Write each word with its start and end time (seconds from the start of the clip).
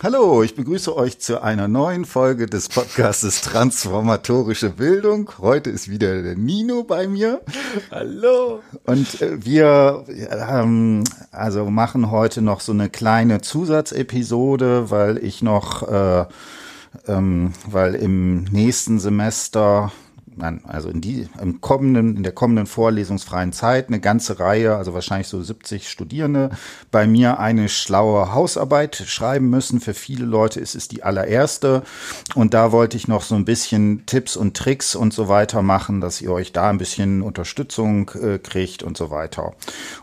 Hallo, 0.00 0.44
ich 0.44 0.54
begrüße 0.54 0.96
euch 0.96 1.18
zu 1.18 1.42
einer 1.42 1.66
neuen 1.66 2.04
Folge 2.04 2.46
des 2.46 2.68
Podcastes 2.68 3.40
Transformatorische 3.40 4.70
Bildung. 4.70 5.28
Heute 5.38 5.70
ist 5.70 5.90
wieder 5.90 6.22
der 6.22 6.36
Nino 6.36 6.84
bei 6.84 7.08
mir. 7.08 7.40
Hallo. 7.90 8.60
Und 8.84 9.20
äh, 9.20 9.44
wir 9.44 10.04
ähm, 10.30 11.02
also 11.32 11.68
machen 11.68 12.12
heute 12.12 12.42
noch 12.42 12.60
so 12.60 12.70
eine 12.70 12.88
kleine 12.88 13.40
Zusatzepisode, 13.40 14.88
weil 14.88 15.18
ich 15.18 15.42
noch, 15.42 15.82
äh, 15.88 16.26
ähm, 17.08 17.52
weil 17.66 17.96
im 17.96 18.44
nächsten 18.44 19.00
Semester 19.00 19.90
nein, 20.38 20.60
also 20.66 20.88
in 20.88 21.00
die 21.00 21.28
im 21.40 21.60
kommenden, 21.60 22.16
in 22.16 22.22
der 22.22 22.32
kommenden 22.32 22.66
vorlesungsfreien 22.66 23.52
Zeit 23.52 23.88
eine 23.88 24.00
ganze 24.00 24.40
Reihe, 24.40 24.76
also 24.76 24.94
wahrscheinlich 24.94 25.28
so 25.28 25.42
70 25.42 25.88
Studierende, 25.88 26.50
bei 26.90 27.06
mir 27.06 27.38
eine 27.38 27.68
schlaue 27.68 28.32
Hausarbeit 28.32 28.96
schreiben 28.96 29.50
müssen. 29.50 29.80
Für 29.80 29.94
viele 29.94 30.24
Leute 30.24 30.60
ist 30.60 30.74
es 30.74 30.88
die 30.88 31.02
allererste. 31.02 31.82
Und 32.34 32.54
da 32.54 32.72
wollte 32.72 32.96
ich 32.96 33.08
noch 33.08 33.22
so 33.22 33.34
ein 33.34 33.44
bisschen 33.44 34.04
Tipps 34.06 34.36
und 34.36 34.56
Tricks 34.56 34.94
und 34.94 35.12
so 35.12 35.28
weiter 35.28 35.62
machen, 35.62 36.00
dass 36.00 36.20
ihr 36.20 36.32
euch 36.32 36.52
da 36.52 36.70
ein 36.70 36.78
bisschen 36.78 37.22
Unterstützung 37.22 38.10
äh, 38.20 38.38
kriegt 38.38 38.82
und 38.82 38.96
so 38.96 39.10
weiter. 39.10 39.54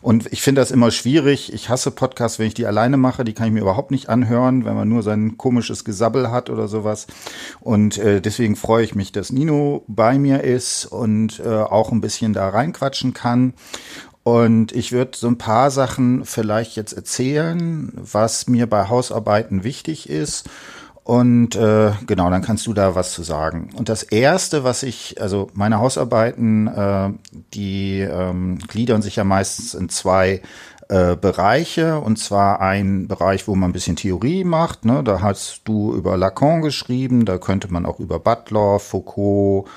Und 0.02 0.32
ich 0.32 0.42
finde 0.42 0.62
das 0.62 0.72
immer 0.72 0.92
schwierig. 0.92 1.54
Ich 1.54 1.70
hasse 1.70 1.92
Podcasts, 1.92 2.40
wenn 2.40 2.48
ich 2.48 2.54
die 2.54 2.66
alleine 2.66 2.98
mache. 2.98 3.24
Die 3.24 3.34
kann 3.34 3.48
ich 3.48 3.54
mir 3.54 3.62
überhaupt 3.62 3.92
nicht 3.92 4.10
anhören, 4.10 4.66
wenn 4.66 4.76
man 4.76 4.90
nur 4.90 5.04
sein 5.04 5.38
komisches 5.38 5.86
Gesabbel 5.86 6.32
hat 6.32 6.50
oder 6.50 6.68
sowas. 6.68 7.08
Und 7.62 7.98
äh, 7.98 8.22
deswegen 8.22 8.56
freue 8.56 8.84
ich 8.84 8.96
mich, 8.96 9.12
dass 9.12 9.32
Nino 9.32 9.84
bei 9.88 10.18
mir 10.18 10.25
mir 10.26 10.44
ist 10.44 10.86
und 10.86 11.40
äh, 11.40 11.48
auch 11.48 11.92
ein 11.92 12.02
bisschen 12.02 12.34
da 12.34 12.50
reinquatschen 12.50 13.14
kann. 13.14 13.54
Und 14.24 14.72
ich 14.72 14.92
würde 14.92 15.16
so 15.16 15.28
ein 15.28 15.38
paar 15.38 15.70
Sachen 15.70 16.26
vielleicht 16.26 16.76
jetzt 16.76 16.94
erzählen, 16.94 17.92
was 17.96 18.48
mir 18.48 18.68
bei 18.68 18.90
Hausarbeiten 18.90 19.64
wichtig 19.64 20.10
ist. 20.10 20.50
Und 21.04 21.56
äh, 21.56 21.92
genau, 22.08 22.32
dann 22.32 22.42
kannst 22.42 22.66
du 22.66 22.74
da 22.74 22.96
was 22.96 23.14
zu 23.14 23.22
sagen. 23.22 23.70
Und 23.76 23.90
das 23.90 24.02
Erste, 24.02 24.64
was 24.64 24.82
ich, 24.82 25.22
also 25.22 25.52
meine 25.54 25.78
Hausarbeiten, 25.78 26.66
äh, 26.66 27.12
die 27.54 28.00
ähm, 28.00 28.58
gliedern 28.58 29.04
sich 29.04 29.18
ja 29.18 29.24
meistens 29.24 29.76
in 29.76 29.90
zwei 29.90 30.42
äh, 30.88 31.16
Bereiche 31.16 32.00
und 32.00 32.20
zwar 32.20 32.62
ein 32.62 33.08
Bereich, 33.08 33.48
wo 33.48 33.56
man 33.56 33.70
ein 33.70 33.74
bisschen 33.74 33.96
Theorie 33.96 34.44
macht. 34.44 34.86
Ne? 34.86 35.04
Da 35.04 35.22
hast 35.22 35.62
du 35.66 35.94
über 35.96 36.18
Lacan 36.18 36.62
geschrieben, 36.62 37.26
da 37.26 37.38
könnte 37.38 37.72
man 37.72 37.86
auch 37.86 38.00
über 38.00 38.20
Butler, 38.20 38.80
Foucault, 38.80 39.68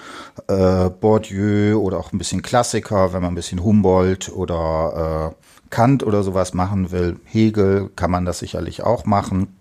äh, 0.49 0.91
Bourdieu 0.91 1.79
oder 1.79 1.99
auch 1.99 2.13
ein 2.13 2.19
bisschen 2.19 2.43
Klassiker, 2.43 3.13
wenn 3.13 3.23
man 3.23 3.33
ein 3.33 3.37
bisschen 3.37 3.63
Humboldt 3.65 4.31
oder 4.31 5.35
äh, 5.35 5.45
Kant 5.71 6.03
oder 6.03 6.23
sowas 6.23 6.55
machen 6.55 6.91
will. 6.91 7.19
Hegel 7.25 7.91
kann 7.97 8.11
man 8.11 8.25
das 8.25 8.39
sicherlich 8.41 8.83
auch 8.83 9.05
machen. 9.05 9.59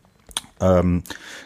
Ähm, 0.59 1.03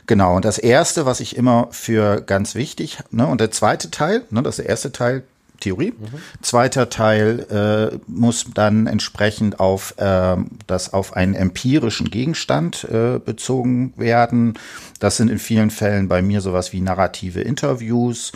genau, 0.07 0.35
und 0.35 0.45
das 0.45 0.57
erste, 0.57 1.05
was 1.05 1.19
ich 1.19 1.35
immer 1.35 1.67
für 1.71 2.21
ganz 2.21 2.55
wichtig, 2.55 2.99
ne, 3.11 3.27
und 3.27 3.41
der 3.41 3.51
zweite 3.51 3.91
Teil, 3.91 4.23
ne, 4.29 4.41
das 4.41 4.59
erste 4.59 4.91
Teil 4.91 5.23
Theorie. 5.61 5.93
Mhm. 5.97 6.17
Zweiter 6.41 6.89
Teil 6.89 7.91
äh, 7.93 7.97
muss 8.07 8.45
dann 8.53 8.87
entsprechend 8.87 9.59
auf 9.59 9.95
äh, 9.97 10.35
das 10.67 10.93
auf 10.93 11.15
einen 11.15 11.33
empirischen 11.33 12.09
Gegenstand 12.09 12.83
äh, 12.83 13.19
bezogen 13.19 13.93
werden. 13.95 14.55
Das 14.99 15.17
sind 15.17 15.29
in 15.29 15.39
vielen 15.39 15.69
Fällen 15.69 16.09
bei 16.09 16.21
mir 16.21 16.41
sowas 16.41 16.73
wie 16.73 16.81
narrative 16.81 17.41
Interviews. 17.41 18.33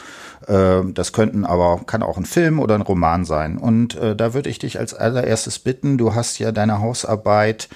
Äh, 0.47 0.81
das 0.93 1.11
könnten 1.11 1.45
aber 1.45 1.81
kann 1.85 2.03
auch 2.03 2.17
ein 2.17 2.25
Film 2.25 2.59
oder 2.59 2.75
ein 2.75 2.81
Roman 2.81 3.25
sein. 3.25 3.57
Und 3.57 3.95
äh, 3.95 4.15
da 4.15 4.33
würde 4.33 4.49
ich 4.49 4.59
dich 4.59 4.79
als 4.79 4.93
allererstes 4.93 5.59
bitten. 5.59 5.97
Du 5.97 6.15
hast 6.15 6.39
ja 6.39 6.51
deine 6.51 6.79
Hausarbeit 6.79 7.67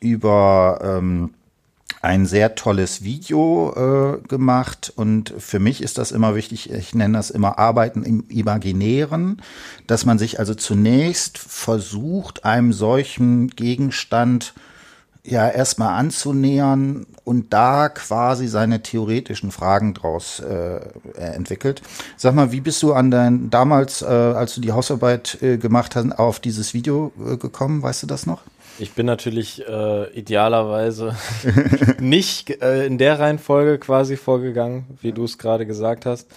über 0.00 0.80
ähm, 0.82 1.30
ein 2.00 2.26
sehr 2.26 2.54
tolles 2.54 3.02
Video 3.02 4.18
äh, 4.22 4.28
gemacht 4.28 4.92
und 4.94 5.34
für 5.38 5.58
mich 5.58 5.82
ist 5.82 5.98
das 5.98 6.12
immer 6.12 6.34
wichtig, 6.34 6.70
ich 6.70 6.94
nenne 6.94 7.18
das 7.18 7.30
immer 7.30 7.58
Arbeiten 7.58 8.04
im 8.04 8.24
Imaginären, 8.28 9.42
dass 9.86 10.04
man 10.04 10.18
sich 10.18 10.38
also 10.38 10.54
zunächst 10.54 11.38
versucht, 11.38 12.44
einem 12.44 12.72
solchen 12.72 13.48
Gegenstand 13.48 14.54
ja 15.24 15.48
erstmal 15.48 15.98
anzunähern 15.98 17.06
und 17.24 17.52
da 17.52 17.88
quasi 17.88 18.48
seine 18.48 18.82
theoretischen 18.82 19.50
Fragen 19.50 19.94
draus 19.94 20.40
äh, 20.40 20.80
entwickelt. 21.16 21.82
Sag 22.16 22.34
mal, 22.34 22.52
wie 22.52 22.60
bist 22.60 22.82
du 22.82 22.94
an 22.94 23.10
dein 23.10 23.50
damals, 23.50 24.02
äh, 24.02 24.06
als 24.06 24.54
du 24.54 24.60
die 24.60 24.72
Hausarbeit 24.72 25.38
äh, 25.42 25.58
gemacht 25.58 25.96
hast, 25.96 26.18
auf 26.18 26.40
dieses 26.40 26.72
Video 26.72 27.12
äh, 27.26 27.36
gekommen? 27.36 27.82
Weißt 27.82 28.02
du 28.02 28.06
das 28.06 28.26
noch? 28.26 28.42
Ich 28.78 28.92
bin 28.92 29.06
natürlich 29.06 29.66
äh, 29.66 30.10
idealerweise 30.12 31.16
nicht 32.00 32.62
äh, 32.62 32.86
in 32.86 32.98
der 32.98 33.18
Reihenfolge 33.18 33.78
quasi 33.78 34.16
vorgegangen, 34.16 34.86
wie 35.02 35.12
du 35.12 35.24
es 35.24 35.38
gerade 35.38 35.66
gesagt 35.66 36.06
hast, 36.06 36.28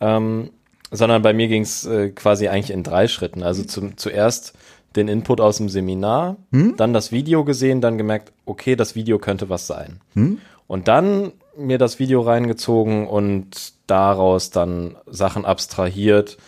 ähm, 0.00 0.50
sondern 0.90 1.22
bei 1.22 1.32
mir 1.32 1.48
ging 1.48 1.62
es 1.62 1.84
äh, 1.86 2.10
quasi 2.10 2.48
eigentlich 2.48 2.70
in 2.70 2.82
drei 2.82 3.06
Schritten. 3.06 3.42
Also 3.42 3.64
zum, 3.64 3.96
zuerst 3.96 4.54
den 4.96 5.08
Input 5.08 5.40
aus 5.40 5.58
dem 5.58 5.68
Seminar, 5.68 6.36
hm? 6.52 6.76
dann 6.76 6.92
das 6.92 7.12
Video 7.12 7.44
gesehen, 7.44 7.80
dann 7.80 7.98
gemerkt, 7.98 8.32
okay, 8.44 8.76
das 8.76 8.94
Video 8.94 9.18
könnte 9.18 9.48
was 9.48 9.66
sein. 9.66 10.00
Hm? 10.14 10.38
Und 10.66 10.88
dann 10.88 11.32
mir 11.56 11.78
das 11.78 11.98
Video 11.98 12.22
reingezogen 12.22 13.06
und 13.06 13.72
daraus 13.86 14.50
dann 14.50 14.96
Sachen 15.06 15.44
abstrahiert 15.44 16.38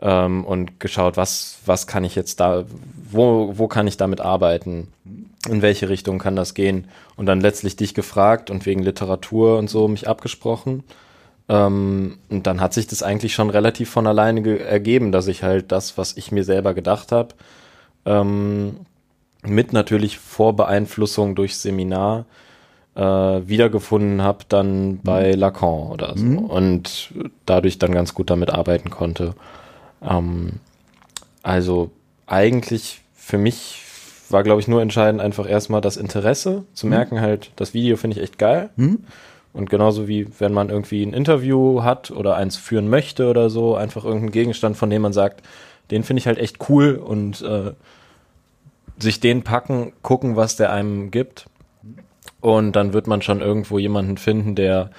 ähm, 0.00 0.44
und 0.44 0.80
geschaut, 0.80 1.16
was, 1.16 1.58
was 1.66 1.86
kann 1.86 2.04
ich 2.04 2.14
jetzt 2.14 2.40
da, 2.40 2.64
wo, 3.10 3.52
wo 3.56 3.68
kann 3.68 3.86
ich 3.86 3.96
damit 3.96 4.20
arbeiten, 4.20 4.88
in 5.48 5.62
welche 5.62 5.88
Richtung 5.88 6.18
kann 6.18 6.36
das 6.36 6.54
gehen 6.54 6.88
und 7.16 7.26
dann 7.26 7.40
letztlich 7.40 7.76
dich 7.76 7.94
gefragt 7.94 8.50
und 8.50 8.66
wegen 8.66 8.82
Literatur 8.82 9.58
und 9.58 9.70
so 9.70 9.88
mich 9.88 10.08
abgesprochen. 10.08 10.84
Ähm, 11.48 12.18
und 12.28 12.46
dann 12.46 12.60
hat 12.60 12.74
sich 12.74 12.86
das 12.86 13.02
eigentlich 13.02 13.34
schon 13.34 13.50
relativ 13.50 13.90
von 13.90 14.06
alleine 14.06 14.58
ergeben, 14.58 15.12
dass 15.12 15.28
ich 15.28 15.42
halt 15.42 15.72
das, 15.72 15.96
was 15.96 16.16
ich 16.16 16.32
mir 16.32 16.44
selber 16.44 16.74
gedacht 16.74 17.12
habe, 17.12 17.34
ähm, 18.04 18.76
mit 19.44 19.72
natürlich 19.72 20.18
Vorbeeinflussung 20.18 21.34
durch 21.36 21.56
Seminar 21.56 22.24
äh, 22.96 23.02
wiedergefunden 23.02 24.22
habe, 24.22 24.44
dann 24.48 24.98
bei 25.02 25.32
mhm. 25.32 25.38
Lacan 25.38 25.90
oder 25.90 26.16
so. 26.16 26.24
Mhm. 26.24 26.38
Und 26.38 27.12
dadurch 27.44 27.78
dann 27.78 27.92
ganz 27.92 28.14
gut 28.14 28.30
damit 28.30 28.50
arbeiten 28.50 28.90
konnte. 28.90 29.34
Ähm, 30.02 30.54
also 31.42 31.90
eigentlich 32.26 33.02
für 33.14 33.38
mich 33.38 33.82
war, 34.28 34.42
glaube 34.42 34.60
ich, 34.60 34.68
nur 34.68 34.82
entscheidend 34.82 35.20
einfach 35.20 35.48
erstmal 35.48 35.80
das 35.80 35.96
Interesse, 35.96 36.64
zu 36.72 36.86
mhm. 36.86 36.90
merken 36.90 37.20
halt, 37.20 37.52
das 37.56 37.74
Video 37.74 37.96
finde 37.96 38.16
ich 38.16 38.22
echt 38.22 38.38
geil. 38.38 38.70
Mhm. 38.76 39.04
Und 39.52 39.70
genauso 39.70 40.06
wie 40.06 40.26
wenn 40.38 40.52
man 40.52 40.68
irgendwie 40.68 41.02
ein 41.02 41.14
Interview 41.14 41.82
hat 41.82 42.10
oder 42.10 42.36
eins 42.36 42.56
führen 42.56 42.90
möchte 42.90 43.30
oder 43.30 43.48
so, 43.48 43.74
einfach 43.74 44.04
irgendeinen 44.04 44.32
Gegenstand, 44.32 44.76
von 44.76 44.90
dem 44.90 45.02
man 45.02 45.12
sagt, 45.14 45.42
den 45.90 46.02
finde 46.02 46.20
ich 46.20 46.26
halt 46.26 46.38
echt 46.38 46.68
cool 46.68 46.96
und 46.96 47.40
äh, 47.42 47.72
sich 48.98 49.20
den 49.20 49.44
packen, 49.44 49.92
gucken, 50.02 50.36
was 50.36 50.56
der 50.56 50.72
einem 50.72 51.10
gibt. 51.10 51.46
Und 52.40 52.76
dann 52.76 52.92
wird 52.92 53.06
man 53.06 53.22
schon 53.22 53.40
irgendwo 53.40 53.78
jemanden 53.78 54.18
finden, 54.18 54.56
der 54.56 54.90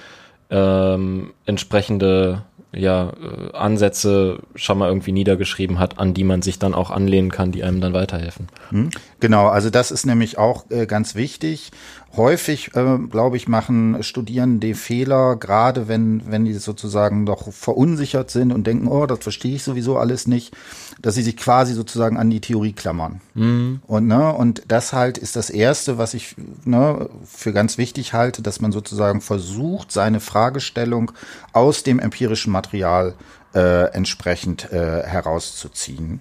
ähm, 0.50 1.34
entsprechende 1.46 2.42
ja, 2.72 3.10
äh, 3.10 3.56
Ansätze 3.56 4.40
schon 4.54 4.78
mal 4.78 4.88
irgendwie 4.88 5.12
niedergeschrieben 5.12 5.78
hat, 5.78 5.98
an 5.98 6.12
die 6.12 6.24
man 6.24 6.42
sich 6.42 6.58
dann 6.58 6.74
auch 6.74 6.90
anlehnen 6.90 7.30
kann, 7.30 7.50
die 7.50 7.64
einem 7.64 7.80
dann 7.80 7.94
weiterhelfen. 7.94 8.48
Hm? 8.70 8.90
Genau, 9.20 9.48
also 9.48 9.70
das 9.70 9.90
ist 9.90 10.04
nämlich 10.04 10.36
auch 10.36 10.70
äh, 10.70 10.86
ganz 10.86 11.14
wichtig. 11.14 11.70
Häufig, 12.16 12.74
äh, 12.74 12.98
glaube 13.10 13.36
ich, 13.36 13.48
machen 13.48 14.02
Studierende 14.02 14.74
Fehler, 14.74 15.36
gerade 15.36 15.88
wenn, 15.88 16.22
wenn 16.30 16.44
die 16.44 16.54
sozusagen 16.54 17.24
noch 17.24 17.52
verunsichert 17.52 18.30
sind 18.30 18.52
und 18.52 18.66
denken, 18.66 18.88
oh, 18.88 19.06
das 19.06 19.20
verstehe 19.20 19.54
ich 19.54 19.62
sowieso 19.62 19.96
alles 19.96 20.26
nicht, 20.26 20.54
dass 21.00 21.14
sie 21.14 21.22
sich 21.22 21.36
quasi 21.36 21.74
sozusagen 21.74 22.16
an 22.16 22.30
die 22.30 22.40
Theorie 22.40 22.72
klammern. 22.72 23.20
Mhm. 23.34 23.80
Und, 23.86 24.06
ne, 24.06 24.32
und 24.32 24.62
das 24.68 24.92
halt 24.92 25.18
ist 25.18 25.36
das 25.36 25.50
Erste, 25.50 25.98
was 25.98 26.14
ich 26.14 26.36
ne, 26.64 27.08
für 27.24 27.52
ganz 27.52 27.78
wichtig 27.78 28.12
halte, 28.12 28.42
dass 28.42 28.60
man 28.60 28.72
sozusagen 28.72 29.20
versucht, 29.20 29.92
seine 29.92 30.20
Fragestellung 30.20 31.12
aus 31.52 31.82
dem 31.82 31.98
empirischen 31.98 32.52
Material 32.52 33.14
äh, 33.54 33.92
entsprechend 33.92 34.72
äh, 34.72 35.02
herauszuziehen. 35.04 36.20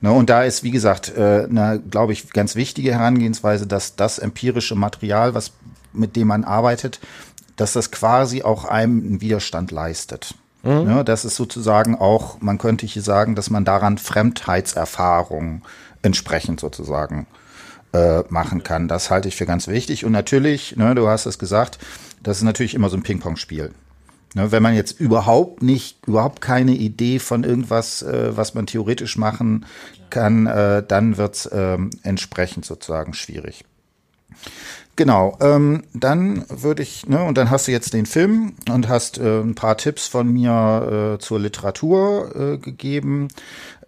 Ne, 0.00 0.12
und 0.12 0.30
da 0.30 0.44
ist, 0.44 0.62
wie 0.62 0.70
gesagt, 0.70 1.12
äh, 1.16 1.46
eine, 1.48 1.80
glaube 1.90 2.12
ich, 2.12 2.30
ganz 2.30 2.54
wichtige 2.54 2.92
Herangehensweise, 2.92 3.66
dass 3.66 3.96
das 3.96 4.18
empirische 4.18 4.74
Material, 4.74 5.34
was 5.34 5.52
mit 5.92 6.16
dem 6.16 6.28
man 6.28 6.44
arbeitet, 6.44 7.00
dass 7.56 7.72
das 7.72 7.90
quasi 7.90 8.42
auch 8.42 8.64
einem 8.64 9.00
einen 9.00 9.20
Widerstand 9.20 9.70
leistet. 9.70 10.34
Mhm. 10.68 10.84
Ne, 10.84 11.04
das 11.04 11.24
ist 11.24 11.36
sozusagen 11.36 11.96
auch, 11.96 12.40
man 12.42 12.58
könnte 12.58 12.84
hier 12.84 13.00
sagen, 13.00 13.34
dass 13.34 13.48
man 13.48 13.64
daran 13.64 13.96
Fremdheitserfahrungen 13.96 15.62
entsprechend 16.02 16.60
sozusagen 16.60 17.26
äh, 17.94 18.20
machen 18.28 18.62
kann. 18.62 18.86
Das 18.86 19.10
halte 19.10 19.28
ich 19.28 19.36
für 19.36 19.46
ganz 19.46 19.66
wichtig. 19.66 20.04
Und 20.04 20.12
natürlich, 20.12 20.76
ne, 20.76 20.94
du 20.94 21.08
hast 21.08 21.24
es 21.24 21.38
gesagt, 21.38 21.78
das 22.22 22.36
ist 22.36 22.42
natürlich 22.42 22.74
immer 22.74 22.90
so 22.90 22.98
ein 22.98 23.02
Ping-Pong-Spiel. 23.02 23.72
Ne, 24.34 24.52
wenn 24.52 24.62
man 24.62 24.74
jetzt 24.74 25.00
überhaupt 25.00 25.62
nicht, 25.62 26.06
überhaupt 26.06 26.42
keine 26.42 26.72
Idee 26.72 27.18
von 27.18 27.44
irgendwas, 27.44 28.02
äh, 28.02 28.36
was 28.36 28.52
man 28.52 28.66
theoretisch 28.66 29.16
machen 29.16 29.64
kann, 30.10 30.46
äh, 30.46 30.82
dann 30.86 31.16
wird 31.16 31.34
es 31.34 31.46
äh, 31.46 31.78
entsprechend 32.02 32.66
sozusagen 32.66 33.14
schwierig. 33.14 33.64
Genau, 34.98 35.38
ähm, 35.40 35.84
dann 35.94 36.44
würde 36.48 36.82
ich, 36.82 37.06
ne, 37.06 37.22
und 37.22 37.38
dann 37.38 37.50
hast 37.50 37.68
du 37.68 37.70
jetzt 37.70 37.94
den 37.94 38.04
Film 38.04 38.54
und 38.68 38.88
hast 38.88 39.16
äh, 39.18 39.42
ein 39.42 39.54
paar 39.54 39.76
Tipps 39.76 40.08
von 40.08 40.28
mir 40.28 41.14
äh, 41.14 41.18
zur 41.20 41.38
Literatur 41.38 42.34
äh, 42.34 42.58
gegeben. 42.58 43.28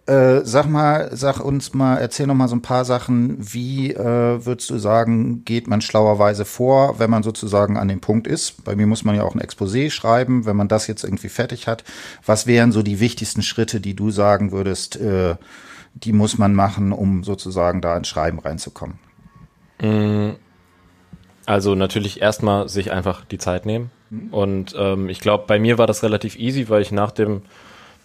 Äh, 0.05 0.45
sag 0.45 0.67
mal, 0.67 1.09
sag 1.11 1.41
uns 1.41 1.73
mal, 1.73 1.97
erzähl 1.97 2.27
noch 2.27 2.35
mal 2.35 2.47
so 2.47 2.55
ein 2.55 2.61
paar 2.61 2.85
Sachen. 2.85 3.35
Wie 3.39 3.91
äh, 3.91 4.45
würdest 4.45 4.69
du 4.69 4.77
sagen, 4.77 5.43
geht 5.43 5.67
man 5.67 5.81
schlauerweise 5.81 6.45
vor, 6.45 6.97
wenn 6.97 7.09
man 7.09 7.23
sozusagen 7.23 7.75
an 7.75 7.89
dem 7.89 7.99
Punkt 7.99 8.25
ist? 8.25 8.63
Bei 8.63 8.77
mir 8.77 8.87
muss 8.87 9.03
man 9.03 9.15
ja 9.15 9.23
auch 9.23 9.35
ein 9.35 9.41
Exposé 9.41 9.89
schreiben, 9.89 10.45
wenn 10.45 10.55
man 10.55 10.69
das 10.69 10.87
jetzt 10.87 11.03
irgendwie 11.03 11.27
fertig 11.27 11.67
hat. 11.67 11.83
Was 12.25 12.47
wären 12.47 12.71
so 12.71 12.83
die 12.83 13.01
wichtigsten 13.01 13.41
Schritte, 13.41 13.81
die 13.81 13.97
du 13.97 14.11
sagen 14.11 14.53
würdest, 14.53 14.95
äh, 14.95 15.35
die 15.93 16.13
muss 16.13 16.37
man 16.37 16.55
machen, 16.55 16.93
um 16.93 17.25
sozusagen 17.25 17.81
da 17.81 17.97
ins 17.97 18.07
Schreiben 18.07 18.39
reinzukommen? 18.39 18.97
Mm, 19.81 20.35
also 21.45 21.75
natürlich 21.75 22.21
erstmal 22.21 22.69
sich 22.69 22.91
einfach 22.91 23.25
die 23.25 23.37
Zeit 23.37 23.65
nehmen. 23.65 23.91
Mhm. 24.09 24.33
Und 24.33 24.75
ähm, 24.77 25.09
ich 25.09 25.19
glaube, 25.19 25.45
bei 25.47 25.59
mir 25.59 25.77
war 25.77 25.87
das 25.87 26.03
relativ 26.03 26.37
easy, 26.37 26.69
weil 26.69 26.81
ich 26.81 26.91
nach 26.91 27.11
dem, 27.11 27.41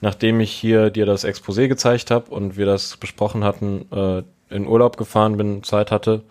nachdem 0.00 0.40
ich 0.40 0.52
hier 0.52 0.90
dir 0.90 1.06
das 1.06 1.24
Exposé 1.24 1.68
gezeigt 1.68 2.10
habe 2.10 2.30
und 2.30 2.56
wir 2.56 2.66
das 2.66 2.96
besprochen 2.96 3.44
hatten, 3.44 3.86
äh, 3.92 4.22
in 4.54 4.66
Urlaub 4.66 4.96
gefahren 4.96 5.36
bin, 5.36 5.62
Zeit 5.62 5.90
hatte. 5.90 6.22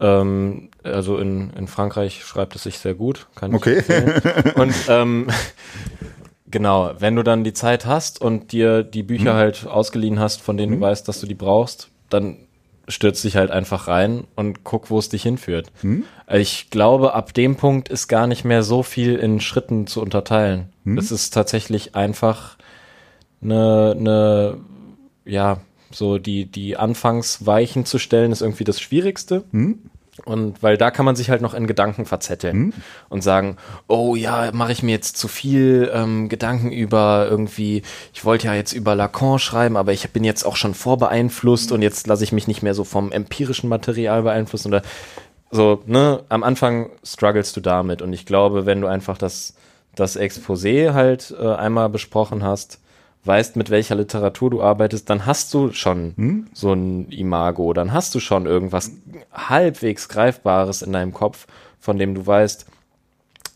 Ähm, 0.00 0.70
also 0.82 1.18
in, 1.18 1.50
in 1.50 1.68
Frankreich 1.68 2.24
schreibt 2.24 2.56
es 2.56 2.62
sich 2.62 2.78
sehr 2.78 2.94
gut. 2.94 3.26
Kann 3.34 3.54
okay. 3.54 3.82
Ich 3.86 4.56
und 4.56 4.74
ähm, 4.88 5.28
genau, 6.50 6.92
wenn 6.98 7.16
du 7.16 7.22
dann 7.22 7.44
die 7.44 7.52
Zeit 7.52 7.86
hast 7.86 8.20
und 8.20 8.52
dir 8.52 8.82
die 8.82 9.02
Bücher 9.02 9.34
mhm. 9.34 9.38
halt 9.38 9.66
ausgeliehen 9.66 10.18
hast, 10.18 10.40
von 10.40 10.56
denen 10.56 10.72
mhm. 10.72 10.76
du 10.76 10.80
weißt, 10.82 11.06
dass 11.06 11.20
du 11.20 11.26
die 11.26 11.34
brauchst, 11.34 11.90
dann 12.08 12.38
stürzt 12.88 13.24
dich 13.24 13.36
halt 13.36 13.50
einfach 13.50 13.88
rein 13.88 14.24
und 14.34 14.64
guck, 14.64 14.90
wo 14.90 14.98
es 14.98 15.08
dich 15.08 15.22
hinführt. 15.22 15.70
Hm? 15.82 16.04
Ich 16.32 16.70
glaube, 16.70 17.14
ab 17.14 17.34
dem 17.34 17.56
Punkt 17.56 17.88
ist 17.88 18.08
gar 18.08 18.26
nicht 18.26 18.44
mehr 18.44 18.62
so 18.62 18.82
viel 18.82 19.16
in 19.16 19.40
Schritten 19.40 19.86
zu 19.86 20.00
unterteilen. 20.00 20.68
Hm? 20.84 20.98
Es 20.98 21.10
ist 21.10 21.32
tatsächlich 21.32 21.94
einfach 21.94 22.56
eine, 23.42 23.96
eine, 23.98 24.58
ja, 25.24 25.60
so 25.90 26.18
die, 26.18 26.46
die 26.46 26.76
Anfangsweichen 26.76 27.84
zu 27.84 27.98
stellen, 27.98 28.32
ist 28.32 28.42
irgendwie 28.42 28.64
das 28.64 28.80
Schwierigste. 28.80 29.44
Hm? 29.52 29.78
Und 30.24 30.62
weil 30.62 30.76
da 30.76 30.90
kann 30.90 31.04
man 31.04 31.16
sich 31.16 31.30
halt 31.30 31.42
noch 31.42 31.54
in 31.54 31.66
Gedanken 31.66 32.06
verzetteln 32.06 32.56
mhm. 32.56 32.72
und 33.08 33.22
sagen, 33.22 33.56
oh 33.88 34.14
ja, 34.14 34.50
mache 34.52 34.72
ich 34.72 34.82
mir 34.82 34.92
jetzt 34.92 35.16
zu 35.16 35.28
viel 35.28 35.90
ähm, 35.94 36.28
Gedanken 36.28 36.70
über 36.70 37.26
irgendwie, 37.30 37.82
ich 38.12 38.24
wollte 38.24 38.46
ja 38.46 38.54
jetzt 38.54 38.72
über 38.72 38.94
Lacan 38.94 39.38
schreiben, 39.38 39.76
aber 39.76 39.92
ich 39.92 40.08
bin 40.10 40.24
jetzt 40.24 40.44
auch 40.44 40.56
schon 40.56 40.74
vorbeeinflusst 40.74 41.72
und 41.72 41.82
jetzt 41.82 42.06
lasse 42.06 42.24
ich 42.24 42.32
mich 42.32 42.48
nicht 42.48 42.62
mehr 42.62 42.74
so 42.74 42.84
vom 42.84 43.12
empirischen 43.12 43.68
Material 43.68 44.22
beeinflussen 44.22 44.68
oder 44.68 44.82
so, 45.50 45.82
ne, 45.86 46.22
am 46.28 46.44
Anfang 46.44 46.90
strugglest 47.02 47.56
du 47.56 47.60
damit 47.60 48.02
und 48.02 48.12
ich 48.12 48.24
glaube, 48.24 48.66
wenn 48.66 48.80
du 48.80 48.86
einfach 48.86 49.18
das, 49.18 49.54
das 49.96 50.18
Exposé 50.18 50.92
halt 50.92 51.34
äh, 51.40 51.54
einmal 51.54 51.88
besprochen 51.88 52.44
hast, 52.44 52.78
weißt, 53.24 53.56
mit 53.56 53.70
welcher 53.70 53.96
Literatur 53.96 54.50
du 54.50 54.62
arbeitest, 54.62 55.10
dann 55.10 55.26
hast 55.26 55.52
du 55.52 55.72
schon 55.72 56.14
hm? 56.16 56.46
so 56.52 56.72
ein 56.72 57.10
Imago, 57.10 57.72
dann 57.72 57.92
hast 57.92 58.14
du 58.14 58.20
schon 58.20 58.46
irgendwas 58.46 58.92
halbwegs 59.32 60.08
Greifbares 60.08 60.82
in 60.82 60.92
deinem 60.92 61.12
Kopf, 61.12 61.46
von 61.78 61.98
dem 61.98 62.14
du 62.14 62.26
weißt, 62.26 62.66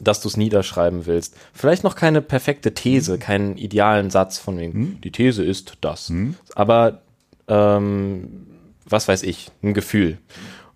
dass 0.01 0.21
du 0.21 0.29
es 0.29 0.37
niederschreiben 0.37 1.07
willst. 1.07 1.37
Vielleicht 1.55 1.85
noch 1.85 1.97
keine 1.97 2.21
perfekte 2.21 2.75
These, 2.75 3.15
hm? 3.15 3.21
keinen 3.21 3.57
idealen 3.57 4.11
Satz 4.11 4.39
von 4.39 4.59
wegen, 4.59 4.73
hm? 4.73 5.01
die 5.01 5.13
These 5.13 5.43
ist 5.43 5.79
das. 5.81 6.09
Hm? 6.09 6.35
Aber 6.55 7.01
ähm, 7.49 8.47
was 8.85 9.09
weiß 9.09 9.23
ich, 9.23 9.51
ein 9.63 9.73
Gefühl. 9.73 10.19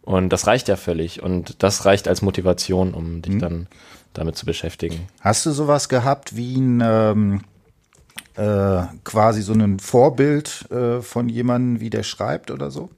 Und 0.00 0.30
das 0.30 0.46
reicht 0.46 0.68
ja 0.68 0.76
völlig. 0.76 1.22
Und 1.22 1.62
das 1.62 1.84
reicht 1.84 2.08
als 2.08 2.22
Motivation, 2.22 2.94
um 2.94 3.20
dich 3.20 3.34
hm? 3.34 3.40
dann 3.40 3.66
damit 4.14 4.36
zu 4.36 4.46
beschäftigen. 4.46 5.06
Hast 5.20 5.44
du 5.44 5.50
sowas 5.50 5.90
gehabt 5.90 6.34
wie 6.34 6.56
ein 6.56 6.82
ähm 6.82 7.40
äh, 8.38 8.86
quasi 9.02 9.42
so 9.42 9.52
ein 9.52 9.80
Vorbild 9.80 10.70
äh, 10.70 11.02
von 11.02 11.28
jemandem, 11.28 11.80
wie 11.80 11.90
der 11.90 12.04
schreibt 12.04 12.50
oder 12.52 12.70
so? 12.70 12.90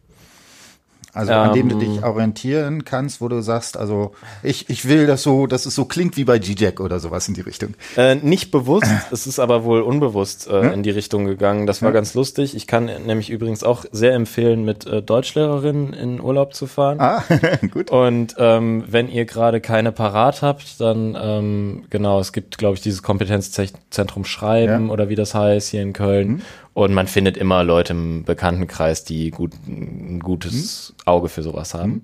Also 1.12 1.32
an 1.32 1.52
dem 1.52 1.68
du 1.68 1.76
dich 1.76 1.96
ähm. 1.98 2.04
orientieren 2.04 2.84
kannst, 2.84 3.20
wo 3.20 3.28
du 3.28 3.40
sagst, 3.40 3.76
also 3.76 4.12
ich, 4.42 4.68
ich 4.70 4.88
will 4.88 5.06
das 5.06 5.22
so, 5.22 5.46
dass 5.46 5.66
es 5.66 5.74
so 5.74 5.84
klingt 5.84 6.16
wie 6.16 6.24
bei 6.24 6.38
G-Jack 6.38 6.80
oder 6.80 7.00
sowas 7.00 7.26
in 7.28 7.34
die 7.34 7.40
Richtung. 7.40 7.74
Äh, 7.96 8.16
nicht 8.16 8.50
bewusst, 8.50 8.90
es 9.10 9.26
ist 9.26 9.38
aber 9.38 9.64
wohl 9.64 9.82
unbewusst 9.82 10.48
äh, 10.48 10.62
hm? 10.62 10.72
in 10.72 10.82
die 10.82 10.90
Richtung 10.90 11.24
gegangen. 11.24 11.66
Das 11.66 11.82
war 11.82 11.88
hm? 11.88 11.94
ganz 11.94 12.14
lustig. 12.14 12.54
Ich 12.54 12.66
kann 12.66 12.84
nämlich 13.06 13.30
übrigens 13.30 13.64
auch 13.64 13.84
sehr 13.90 14.14
empfehlen, 14.14 14.64
mit 14.64 14.86
äh, 14.86 15.02
Deutschlehrerinnen 15.02 15.92
in 15.92 16.20
Urlaub 16.20 16.54
zu 16.54 16.66
fahren. 16.66 17.00
Ah, 17.00 17.24
gut. 17.72 17.90
Und 17.90 18.36
ähm, 18.38 18.84
wenn 18.86 19.08
ihr 19.08 19.24
gerade 19.24 19.60
keine 19.60 19.92
parat 19.92 20.42
habt, 20.42 20.80
dann 20.80 21.16
ähm, 21.20 21.84
genau, 21.90 22.20
es 22.20 22.32
gibt, 22.32 22.58
glaube 22.58 22.74
ich, 22.74 22.82
dieses 22.82 23.02
Kompetenzzentrum 23.02 24.24
Schreiben 24.24 24.86
ja. 24.86 24.92
oder 24.92 25.08
wie 25.08 25.16
das 25.16 25.34
heißt 25.34 25.68
hier 25.70 25.82
in 25.82 25.92
Köln. 25.92 26.28
Hm? 26.28 26.42
Und 26.84 26.94
man 26.94 27.08
findet 27.08 27.36
immer 27.36 27.62
Leute 27.62 27.92
im 27.92 28.24
Bekanntenkreis, 28.24 29.04
die 29.04 29.30
gut, 29.30 29.52
ein 29.66 30.20
gutes 30.20 30.94
mhm. 30.96 31.02
Auge 31.04 31.28
für 31.28 31.42
sowas 31.42 31.74
haben. 31.74 31.90
Mhm. 31.90 32.02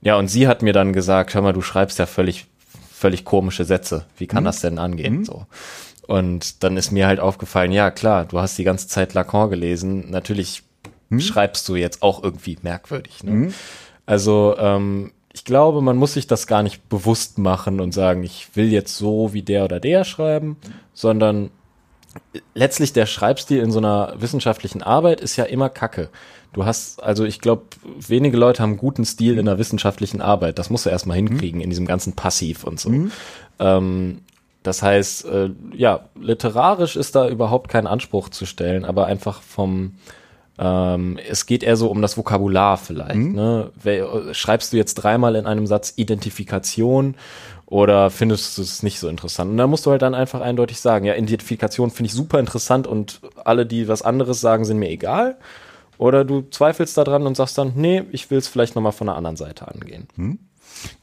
Ja, 0.00 0.16
und 0.16 0.28
sie 0.28 0.48
hat 0.48 0.62
mir 0.62 0.72
dann 0.72 0.94
gesagt, 0.94 1.34
hör 1.34 1.42
mal, 1.42 1.52
du 1.52 1.60
schreibst 1.60 1.98
ja 1.98 2.06
völlig, 2.06 2.46
völlig 2.90 3.26
komische 3.26 3.66
Sätze. 3.66 4.06
Wie 4.16 4.26
kann 4.26 4.44
mhm. 4.44 4.46
das 4.46 4.62
denn 4.62 4.78
angehen? 4.78 5.18
Mhm. 5.18 5.24
So. 5.26 5.44
Und 6.06 6.62
dann 6.64 6.78
ist 6.78 6.90
mir 6.90 7.06
halt 7.06 7.20
aufgefallen, 7.20 7.70
ja 7.70 7.90
klar, 7.90 8.24
du 8.24 8.40
hast 8.40 8.56
die 8.56 8.64
ganze 8.64 8.88
Zeit 8.88 9.12
Lacan 9.12 9.50
gelesen. 9.50 10.08
Natürlich 10.08 10.62
mhm. 11.10 11.20
schreibst 11.20 11.68
du 11.68 11.76
jetzt 11.76 12.02
auch 12.02 12.22
irgendwie 12.22 12.56
merkwürdig. 12.62 13.22
Ne? 13.24 13.30
Mhm. 13.30 13.54
Also 14.06 14.56
ähm, 14.58 15.12
ich 15.34 15.44
glaube, 15.44 15.82
man 15.82 15.98
muss 15.98 16.14
sich 16.14 16.26
das 16.26 16.46
gar 16.46 16.62
nicht 16.62 16.88
bewusst 16.88 17.36
machen 17.36 17.78
und 17.78 17.92
sagen, 17.92 18.24
ich 18.24 18.56
will 18.56 18.72
jetzt 18.72 18.96
so 18.96 19.34
wie 19.34 19.42
der 19.42 19.64
oder 19.64 19.80
der 19.80 20.04
schreiben, 20.04 20.56
sondern 20.94 21.50
letztlich 22.54 22.92
der 22.92 23.06
Schreibstil 23.06 23.60
in 23.60 23.70
so 23.70 23.78
einer 23.78 24.14
wissenschaftlichen 24.18 24.82
Arbeit 24.82 25.20
ist 25.20 25.36
ja 25.36 25.44
immer 25.44 25.68
Kacke. 25.68 26.10
Du 26.52 26.64
hast, 26.64 27.02
also 27.02 27.24
ich 27.24 27.40
glaube, 27.40 27.64
wenige 27.84 28.36
Leute 28.36 28.62
haben 28.62 28.78
guten 28.78 29.04
Stil 29.04 29.38
in 29.38 29.46
der 29.46 29.58
wissenschaftlichen 29.58 30.20
Arbeit. 30.20 30.58
Das 30.58 30.70
musst 30.70 30.86
du 30.86 30.90
erstmal 30.90 31.16
hinkriegen, 31.16 31.58
mhm. 31.58 31.64
in 31.64 31.70
diesem 31.70 31.86
ganzen 31.86 32.14
Passiv 32.14 32.64
und 32.64 32.80
so. 32.80 32.90
Mhm. 32.90 33.12
Ähm, 33.58 34.18
das 34.62 34.82
heißt, 34.82 35.26
äh, 35.26 35.50
ja, 35.74 36.08
literarisch 36.20 36.96
ist 36.96 37.14
da 37.14 37.28
überhaupt 37.28 37.70
kein 37.70 37.86
Anspruch 37.86 38.28
zu 38.28 38.44
stellen, 38.44 38.84
aber 38.84 39.06
einfach 39.06 39.42
vom, 39.42 39.94
ähm, 40.58 41.18
es 41.28 41.46
geht 41.46 41.62
eher 41.62 41.76
so 41.76 41.88
um 41.88 42.02
das 42.02 42.16
Vokabular 42.16 42.76
vielleicht. 42.76 43.14
Mhm. 43.14 43.34
Ne? 43.34 43.70
Schreibst 44.32 44.72
du 44.72 44.76
jetzt 44.76 44.94
dreimal 44.96 45.36
in 45.36 45.46
einem 45.46 45.66
Satz 45.66 45.92
Identifikation 45.96 47.14
oder 47.70 48.10
findest 48.10 48.56
du 48.56 48.62
es 48.62 48.82
nicht 48.82 48.98
so 48.98 49.08
interessant? 49.08 49.50
Und 49.50 49.58
da 49.58 49.66
musst 49.66 49.84
du 49.84 49.90
halt 49.90 50.00
dann 50.00 50.14
einfach 50.14 50.40
eindeutig 50.40 50.80
sagen, 50.80 51.04
ja, 51.04 51.14
Identifikation 51.14 51.90
finde 51.90 52.08
ich 52.08 52.14
super 52.14 52.40
interessant 52.40 52.86
und 52.86 53.20
alle, 53.44 53.66
die 53.66 53.88
was 53.88 54.00
anderes 54.00 54.40
sagen, 54.40 54.64
sind 54.64 54.78
mir 54.78 54.88
egal. 54.88 55.36
Oder 55.98 56.24
du 56.24 56.42
zweifelst 56.48 56.96
daran 56.96 57.26
und 57.26 57.36
sagst 57.36 57.58
dann, 57.58 57.72
nee, 57.76 58.04
ich 58.10 58.30
will 58.30 58.38
es 58.38 58.48
vielleicht 58.48 58.74
nochmal 58.74 58.92
von 58.92 59.08
der 59.08 59.16
anderen 59.16 59.36
Seite 59.36 59.68
angehen. 59.68 60.08
Hm. 60.16 60.38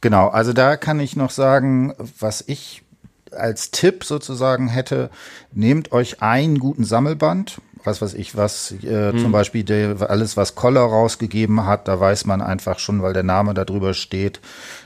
Genau, 0.00 0.28
also 0.28 0.52
da 0.52 0.76
kann 0.76 0.98
ich 0.98 1.14
noch 1.14 1.30
sagen, 1.30 1.94
was 2.18 2.42
ich 2.46 2.82
als 3.30 3.70
Tipp 3.70 4.04
sozusagen 4.04 4.68
hätte, 4.68 5.10
nehmt 5.52 5.92
euch 5.92 6.22
einen 6.22 6.58
guten 6.58 6.84
Sammelband, 6.84 7.60
was 7.86 8.02
weiß 8.02 8.14
ich, 8.14 8.36
was 8.36 8.72
äh, 8.82 9.12
hm. 9.12 9.18
zum 9.18 9.32
Beispiel 9.32 9.64
der, 9.64 10.10
alles, 10.10 10.36
was 10.36 10.54
Koller 10.54 10.82
rausgegeben 10.82 11.66
hat, 11.66 11.88
da 11.88 11.98
weiß 11.98 12.26
man 12.26 12.42
einfach 12.42 12.78
schon, 12.78 13.02
weil 13.02 13.12
der 13.12 13.22
Name 13.22 13.54
da 13.54 13.64
drüber 13.64 13.94
steht, 13.94 14.40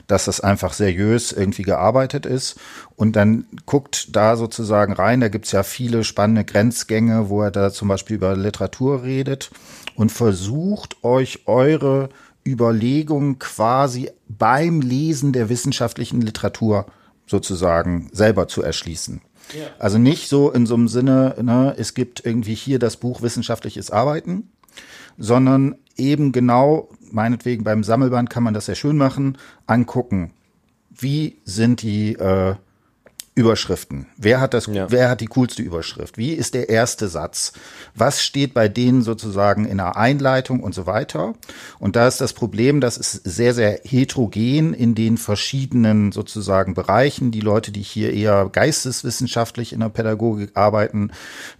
dass 0.07 0.25
das 0.25 0.39
einfach 0.39 0.73
seriös 0.73 1.31
irgendwie 1.31 1.63
gearbeitet 1.63 2.25
ist. 2.25 2.59
Und 2.95 3.15
dann 3.15 3.45
guckt 3.65 4.15
da 4.15 4.35
sozusagen 4.35 4.93
rein, 4.93 5.21
da 5.21 5.29
gibt's 5.29 5.51
ja 5.51 5.63
viele 5.63 6.03
spannende 6.03 6.45
Grenzgänge, 6.45 7.29
wo 7.29 7.41
er 7.41 7.51
da 7.51 7.71
zum 7.71 7.87
Beispiel 7.87 8.17
über 8.17 8.35
Literatur 8.35 9.03
redet 9.03 9.51
und 9.95 10.11
versucht 10.11 11.03
euch 11.03 11.47
eure 11.47 12.09
Überlegungen 12.45 13.39
quasi 13.39 14.09
beim 14.27 14.81
Lesen 14.81 15.33
der 15.33 15.49
wissenschaftlichen 15.49 16.21
Literatur 16.21 16.85
sozusagen 17.27 18.09
selber 18.11 18.47
zu 18.47 18.61
erschließen. 18.61 19.21
Also 19.79 19.97
nicht 19.97 20.29
so 20.29 20.51
in 20.51 20.65
so 20.65 20.75
einem 20.75 20.87
Sinne, 20.87 21.35
ne, 21.41 21.75
es 21.77 21.93
gibt 21.93 22.25
irgendwie 22.25 22.55
hier 22.55 22.79
das 22.79 22.97
Buch 22.97 23.21
Wissenschaftliches 23.21 23.91
Arbeiten, 23.91 24.49
sondern 25.17 25.75
eben 25.97 26.31
genau, 26.31 26.89
meinetwegen 27.11 27.63
beim 27.63 27.83
Sammelband 27.83 28.29
kann 28.29 28.43
man 28.43 28.53
das 28.53 28.65
sehr 28.65 28.75
schön 28.75 28.97
machen, 28.97 29.37
angucken. 29.67 30.33
Wie 30.89 31.37
sind 31.45 31.81
die 31.81 32.13
äh, 32.13 32.55
Überschriften. 33.33 34.07
Wer 34.17 34.41
hat 34.41 34.53
das, 34.53 34.65
ja. 34.65 34.91
wer 34.91 35.09
hat 35.09 35.21
die 35.21 35.27
coolste 35.27 35.61
Überschrift? 35.61 36.17
Wie 36.17 36.33
ist 36.33 36.53
der 36.53 36.67
erste 36.67 37.07
Satz? 37.07 37.53
Was 37.95 38.21
steht 38.21 38.53
bei 38.53 38.67
denen 38.67 39.03
sozusagen 39.03 39.65
in 39.65 39.77
der 39.77 39.95
Einleitung 39.95 40.59
und 40.59 40.75
so 40.75 40.85
weiter? 40.85 41.33
Und 41.79 41.95
da 41.95 42.09
ist 42.09 42.19
das 42.19 42.33
Problem, 42.33 42.81
das 42.81 42.97
ist 42.97 43.13
sehr, 43.23 43.53
sehr 43.53 43.79
heterogen 43.85 44.73
in 44.73 44.95
den 44.95 45.17
verschiedenen 45.17 46.11
sozusagen 46.11 46.73
Bereichen. 46.73 47.31
Die 47.31 47.39
Leute, 47.39 47.71
die 47.71 47.81
hier 47.81 48.11
eher 48.11 48.49
geisteswissenschaftlich 48.51 49.71
in 49.71 49.79
der 49.79 49.89
Pädagogik 49.89 50.57
arbeiten, 50.57 51.11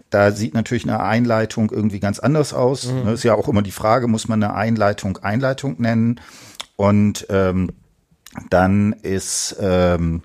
da 0.09 0.31
sieht 0.31 0.53
natürlich 0.53 0.83
eine 0.83 0.99
Einleitung 0.99 1.71
irgendwie 1.71 2.01
ganz 2.01 2.19
anders 2.19 2.53
aus. 2.53 2.91
Mhm. 2.91 3.05
Das 3.05 3.13
ist 3.13 3.23
ja 3.23 3.35
auch 3.35 3.47
immer 3.47 3.61
die 3.61 3.71
Frage, 3.71 4.07
muss 4.07 4.27
man 4.27 4.43
eine 4.43 4.55
Einleitung 4.55 5.19
Einleitung 5.19 5.77
nennen? 5.81 6.19
Und 6.75 7.27
ähm, 7.29 7.69
dann 8.49 8.91
ist 8.91 9.55
ähm, 9.61 10.23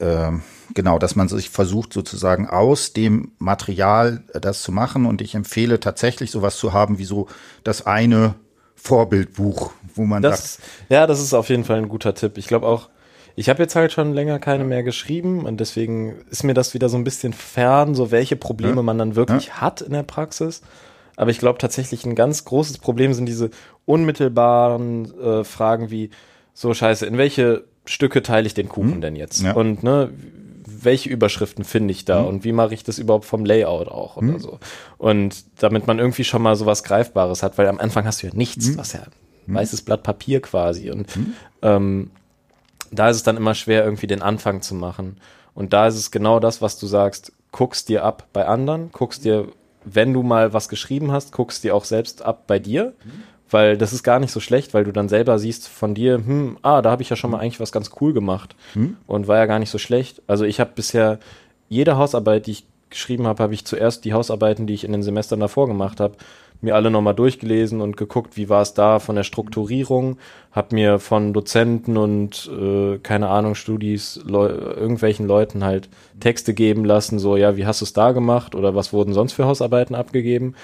ähm, 0.00 0.42
genau, 0.74 0.98
dass 0.98 1.16
man 1.16 1.28
sich 1.28 1.50
versucht 1.50 1.92
sozusagen 1.92 2.48
aus 2.48 2.92
dem 2.92 3.32
Material 3.38 4.24
das 4.32 4.62
zu 4.62 4.72
machen. 4.72 5.06
Und 5.06 5.20
ich 5.20 5.34
empfehle 5.34 5.80
tatsächlich 5.80 6.30
sowas 6.30 6.56
zu 6.56 6.72
haben 6.72 6.98
wie 6.98 7.04
so 7.04 7.28
das 7.64 7.86
eine 7.86 8.34
Vorbildbuch, 8.74 9.72
wo 9.94 10.04
man 10.04 10.22
das, 10.22 10.54
sagt. 10.54 10.68
Ja, 10.88 11.06
das 11.06 11.20
ist 11.20 11.34
auf 11.34 11.48
jeden 11.48 11.64
Fall 11.64 11.78
ein 11.78 11.88
guter 11.88 12.14
Tipp. 12.14 12.38
Ich 12.38 12.46
glaube 12.46 12.66
auch, 12.66 12.88
ich 13.34 13.48
habe 13.48 13.62
jetzt 13.62 13.76
halt 13.76 13.92
schon 13.92 14.14
länger 14.14 14.38
keine 14.38 14.64
mehr 14.64 14.82
geschrieben 14.82 15.44
und 15.44 15.58
deswegen 15.58 16.16
ist 16.30 16.42
mir 16.42 16.54
das 16.54 16.72
wieder 16.72 16.88
so 16.88 16.96
ein 16.96 17.04
bisschen 17.04 17.32
fern, 17.32 17.94
so 17.94 18.10
welche 18.10 18.36
Probleme 18.36 18.76
ja. 18.76 18.82
man 18.82 18.98
dann 18.98 19.16
wirklich 19.16 19.48
ja. 19.48 19.60
hat 19.60 19.82
in 19.82 19.92
der 19.92 20.04
Praxis. 20.04 20.62
Aber 21.16 21.30
ich 21.30 21.38
glaube 21.38 21.58
tatsächlich 21.58 22.04
ein 22.04 22.14
ganz 22.14 22.44
großes 22.44 22.78
Problem 22.78 23.12
sind 23.12 23.26
diese 23.26 23.50
unmittelbaren 23.84 25.18
äh, 25.20 25.44
Fragen 25.44 25.90
wie 25.90 26.10
so 26.54 26.72
scheiße, 26.72 27.04
in 27.04 27.18
welche 27.18 27.64
Stücke 27.84 28.22
teile 28.22 28.46
ich 28.46 28.54
den 28.54 28.68
Kuchen 28.68 28.94
hm. 28.94 29.00
denn 29.00 29.16
jetzt? 29.16 29.42
Ja. 29.42 29.52
Und 29.52 29.82
ne, 29.82 30.10
welche 30.86 31.10
Überschriften 31.10 31.64
finde 31.64 31.92
ich 31.92 32.06
da 32.06 32.20
hm. 32.20 32.26
und 32.26 32.44
wie 32.44 32.52
mache 32.52 32.72
ich 32.72 32.82
das 32.82 32.98
überhaupt 32.98 33.26
vom 33.26 33.44
Layout 33.44 33.88
auch 33.88 34.16
oder 34.16 34.28
hm. 34.28 34.38
so. 34.38 34.58
Und 34.96 35.44
damit 35.58 35.86
man 35.86 35.98
irgendwie 35.98 36.24
schon 36.24 36.40
mal 36.40 36.56
sowas 36.56 36.82
Greifbares 36.82 37.42
hat, 37.42 37.58
weil 37.58 37.68
am 37.68 37.78
Anfang 37.78 38.06
hast 38.06 38.22
du 38.22 38.28
ja 38.28 38.32
nichts, 38.34 38.68
hm. 38.68 38.78
was 38.78 38.94
ja 38.94 39.02
ein 39.46 39.54
weißes 39.54 39.82
Blatt 39.82 40.02
Papier 40.02 40.40
quasi. 40.40 40.90
Und 40.90 41.14
hm. 41.14 41.34
ähm, 41.60 42.10
da 42.90 43.10
ist 43.10 43.16
es 43.16 43.22
dann 43.22 43.36
immer 43.36 43.54
schwer, 43.54 43.84
irgendwie 43.84 44.06
den 44.06 44.22
Anfang 44.22 44.62
zu 44.62 44.74
machen. 44.74 45.18
Und 45.54 45.72
da 45.72 45.86
ist 45.86 45.96
es 45.96 46.10
genau 46.10 46.40
das, 46.40 46.62
was 46.62 46.78
du 46.78 46.86
sagst, 46.86 47.32
guckst 47.52 47.88
dir 47.88 48.04
ab 48.04 48.28
bei 48.32 48.46
anderen, 48.46 48.90
guckst 48.92 49.24
dir, 49.24 49.48
wenn 49.84 50.12
du 50.12 50.22
mal 50.22 50.52
was 50.52 50.68
geschrieben 50.68 51.12
hast, 51.12 51.32
guckst 51.32 51.64
dir 51.64 51.74
auch 51.74 51.84
selbst 51.84 52.22
ab 52.22 52.44
bei 52.46 52.58
dir. 52.58 52.94
Weil 53.50 53.76
das 53.76 53.92
ist 53.92 54.02
gar 54.02 54.18
nicht 54.18 54.32
so 54.32 54.40
schlecht, 54.40 54.74
weil 54.74 54.84
du 54.84 54.92
dann 54.92 55.08
selber 55.08 55.38
siehst 55.38 55.68
von 55.68 55.94
dir, 55.94 56.16
hm, 56.16 56.58
ah, 56.62 56.82
da 56.82 56.90
habe 56.90 57.02
ich 57.02 57.10
ja 57.10 57.16
schon 57.16 57.30
mal 57.30 57.38
eigentlich 57.38 57.60
was 57.60 57.72
ganz 57.72 57.90
cool 58.00 58.12
gemacht 58.12 58.56
mhm. 58.74 58.96
und 59.06 59.28
war 59.28 59.36
ja 59.36 59.46
gar 59.46 59.60
nicht 59.60 59.70
so 59.70 59.78
schlecht. 59.78 60.20
Also 60.26 60.44
ich 60.44 60.58
habe 60.58 60.72
bisher 60.74 61.20
jede 61.68 61.96
Hausarbeit, 61.96 62.46
die 62.46 62.52
ich 62.52 62.66
geschrieben 62.90 63.26
habe, 63.26 63.42
habe 63.42 63.54
ich 63.54 63.64
zuerst 63.64 64.04
die 64.04 64.12
Hausarbeiten, 64.12 64.66
die 64.66 64.74
ich 64.74 64.84
in 64.84 64.92
den 64.92 65.02
Semestern 65.02 65.40
davor 65.40 65.66
gemacht 65.66 66.00
habe, 66.00 66.16
mir 66.60 66.74
alle 66.74 66.90
nochmal 66.90 67.14
durchgelesen 67.14 67.80
und 67.80 67.96
geguckt, 67.96 68.36
wie 68.36 68.48
war 68.48 68.62
es 68.62 68.74
da 68.74 68.98
von 68.98 69.16
der 69.16 69.24
Strukturierung, 69.24 70.18
habe 70.52 70.74
mir 70.74 70.98
von 70.98 71.32
Dozenten 71.32 71.96
und 71.96 72.50
äh, 72.50 72.98
keine 72.98 73.28
Ahnung, 73.28 73.54
Studis, 73.54 74.20
Leu 74.24 74.48
irgendwelchen 74.48 75.26
Leuten 75.26 75.64
halt 75.64 75.88
Texte 76.18 76.54
geben 76.54 76.84
lassen, 76.84 77.18
so 77.18 77.36
ja, 77.36 77.56
wie 77.56 77.66
hast 77.66 77.82
du 77.82 77.84
es 77.84 77.92
da 77.92 78.12
gemacht 78.12 78.54
oder 78.54 78.74
was 78.74 78.92
wurden 78.92 79.12
sonst 79.12 79.34
für 79.34 79.44
Hausarbeiten 79.44 79.94
abgegeben 79.94 80.54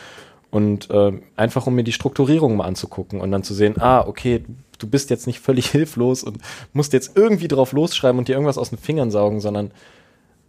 und 0.52 0.90
äh, 0.90 1.12
einfach 1.35 1.66
um 1.66 1.75
mir 1.75 1.82
die 1.82 1.92
Strukturierung 1.92 2.56
mal 2.56 2.66
anzugucken 2.66 3.23
und 3.23 3.32
dann 3.32 3.42
zu 3.42 3.54
sehen, 3.54 3.80
ah, 3.80 4.06
okay, 4.06 4.44
du 4.78 4.87
bist 4.87 5.09
jetzt 5.09 5.26
nicht 5.26 5.40
völlig 5.40 5.66
hilflos 5.71 6.23
und 6.23 6.38
musst 6.75 6.92
jetzt 6.92 7.16
irgendwie 7.16 7.49
drauf 7.49 7.73
losschreiben 7.73 8.18
und 8.18 8.28
dir 8.28 8.35
irgendwas 8.35 8.59
aus 8.59 8.68
den 8.68 8.78
Fingern 8.78 9.11
saugen, 9.11 9.40
sondern 9.40 9.71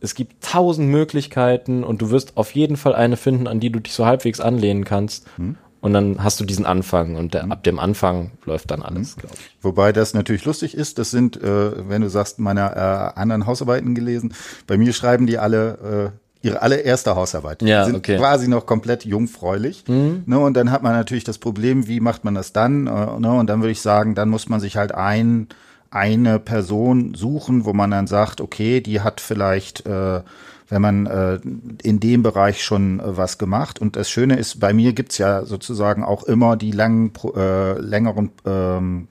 es 0.01 0.13
gibt 0.13 0.43
tausend 0.43 0.89
Möglichkeiten 0.89 1.85
und 1.85 2.01
du 2.01 2.11
wirst 2.11 2.35
auf 2.35 2.51
jeden 2.51 2.75
Fall 2.75 2.93
eine 2.93 3.15
finden, 3.15 3.47
an 3.47 3.61
die 3.61 3.69
du 3.69 3.79
dich 3.79 3.93
so 3.93 4.05
halbwegs 4.05 4.41
anlehnen 4.41 4.83
kannst. 4.83 5.25
Hm. 5.37 5.55
Und 5.79 5.93
dann 5.93 6.21
hast 6.21 6.39
du 6.39 6.45
diesen 6.45 6.65
Anfang 6.65 7.15
und 7.15 7.33
der, 7.33 7.43
hm. 7.43 7.53
ab 7.53 7.63
dem 7.63 7.79
Anfang 7.79 8.31
läuft 8.43 8.71
dann 8.71 8.81
alles, 8.81 9.13
hm. 9.13 9.21
glaube 9.21 9.35
ich. 9.37 9.63
Wobei 9.63 9.93
das 9.93 10.13
natürlich 10.13 10.43
lustig 10.43 10.75
ist, 10.75 10.99
das 10.99 11.11
sind, 11.11 11.41
äh, 11.41 11.87
wenn 11.87 12.01
du 12.01 12.09
sagst, 12.09 12.39
meine 12.39 12.75
äh, 12.75 13.19
anderen 13.19 13.45
Hausarbeiten 13.45 13.95
gelesen, 13.95 14.33
bei 14.67 14.77
mir 14.77 14.91
schreiben 14.91 15.27
die 15.27 15.37
alle 15.37 16.11
äh, 16.13 16.22
ihre 16.43 16.61
allererste 16.61 17.15
Hausarbeit. 17.15 17.61
Ja, 17.61 17.81
die 17.81 17.91
sind 17.91 17.97
okay. 17.97 18.17
quasi 18.17 18.47
noch 18.47 18.65
komplett 18.65 19.05
jungfräulich. 19.05 19.85
Mhm. 19.87 20.23
Ne, 20.25 20.37
und 20.37 20.55
dann 20.55 20.71
hat 20.71 20.83
man 20.83 20.93
natürlich 20.93 21.23
das 21.23 21.37
Problem, 21.37 21.87
wie 21.87 21.99
macht 21.99 22.23
man 22.25 22.35
das 22.35 22.53
dann? 22.53 22.85
Äh, 22.85 23.19
ne, 23.19 23.33
und 23.33 23.49
dann 23.49 23.61
würde 23.61 23.71
ich 23.71 23.81
sagen, 23.81 24.13
dann 24.13 24.29
muss 24.29 24.49
man 24.49 24.59
sich 24.59 24.77
halt 24.77 24.93
ein 24.93 25.47
eine 25.93 26.39
Person 26.39 27.13
suchen, 27.13 27.65
wo 27.65 27.73
man 27.73 27.91
dann 27.91 28.07
sagt, 28.07 28.41
okay, 28.41 28.81
die 28.81 29.01
hat 29.01 29.21
vielleicht, 29.21 29.85
äh, 29.85 30.21
wenn 30.67 30.81
man 30.81 31.05
äh, 31.05 31.39
in 31.83 31.99
dem 31.99 32.23
Bereich 32.23 32.63
schon 32.63 32.99
äh, 32.99 33.15
was 33.15 33.37
gemacht. 33.37 33.79
Und 33.79 33.95
das 33.95 34.09
Schöne 34.09 34.37
ist, 34.37 34.59
bei 34.59 34.73
mir 34.73 34.93
gibt's 34.93 35.19
ja 35.19 35.45
sozusagen 35.45 36.03
auch 36.03 36.23
immer 36.23 36.57
die 36.57 36.71
langen, 36.71 37.11
äh, 37.35 37.79
längeren 37.79 38.31
ähm, 38.43 39.07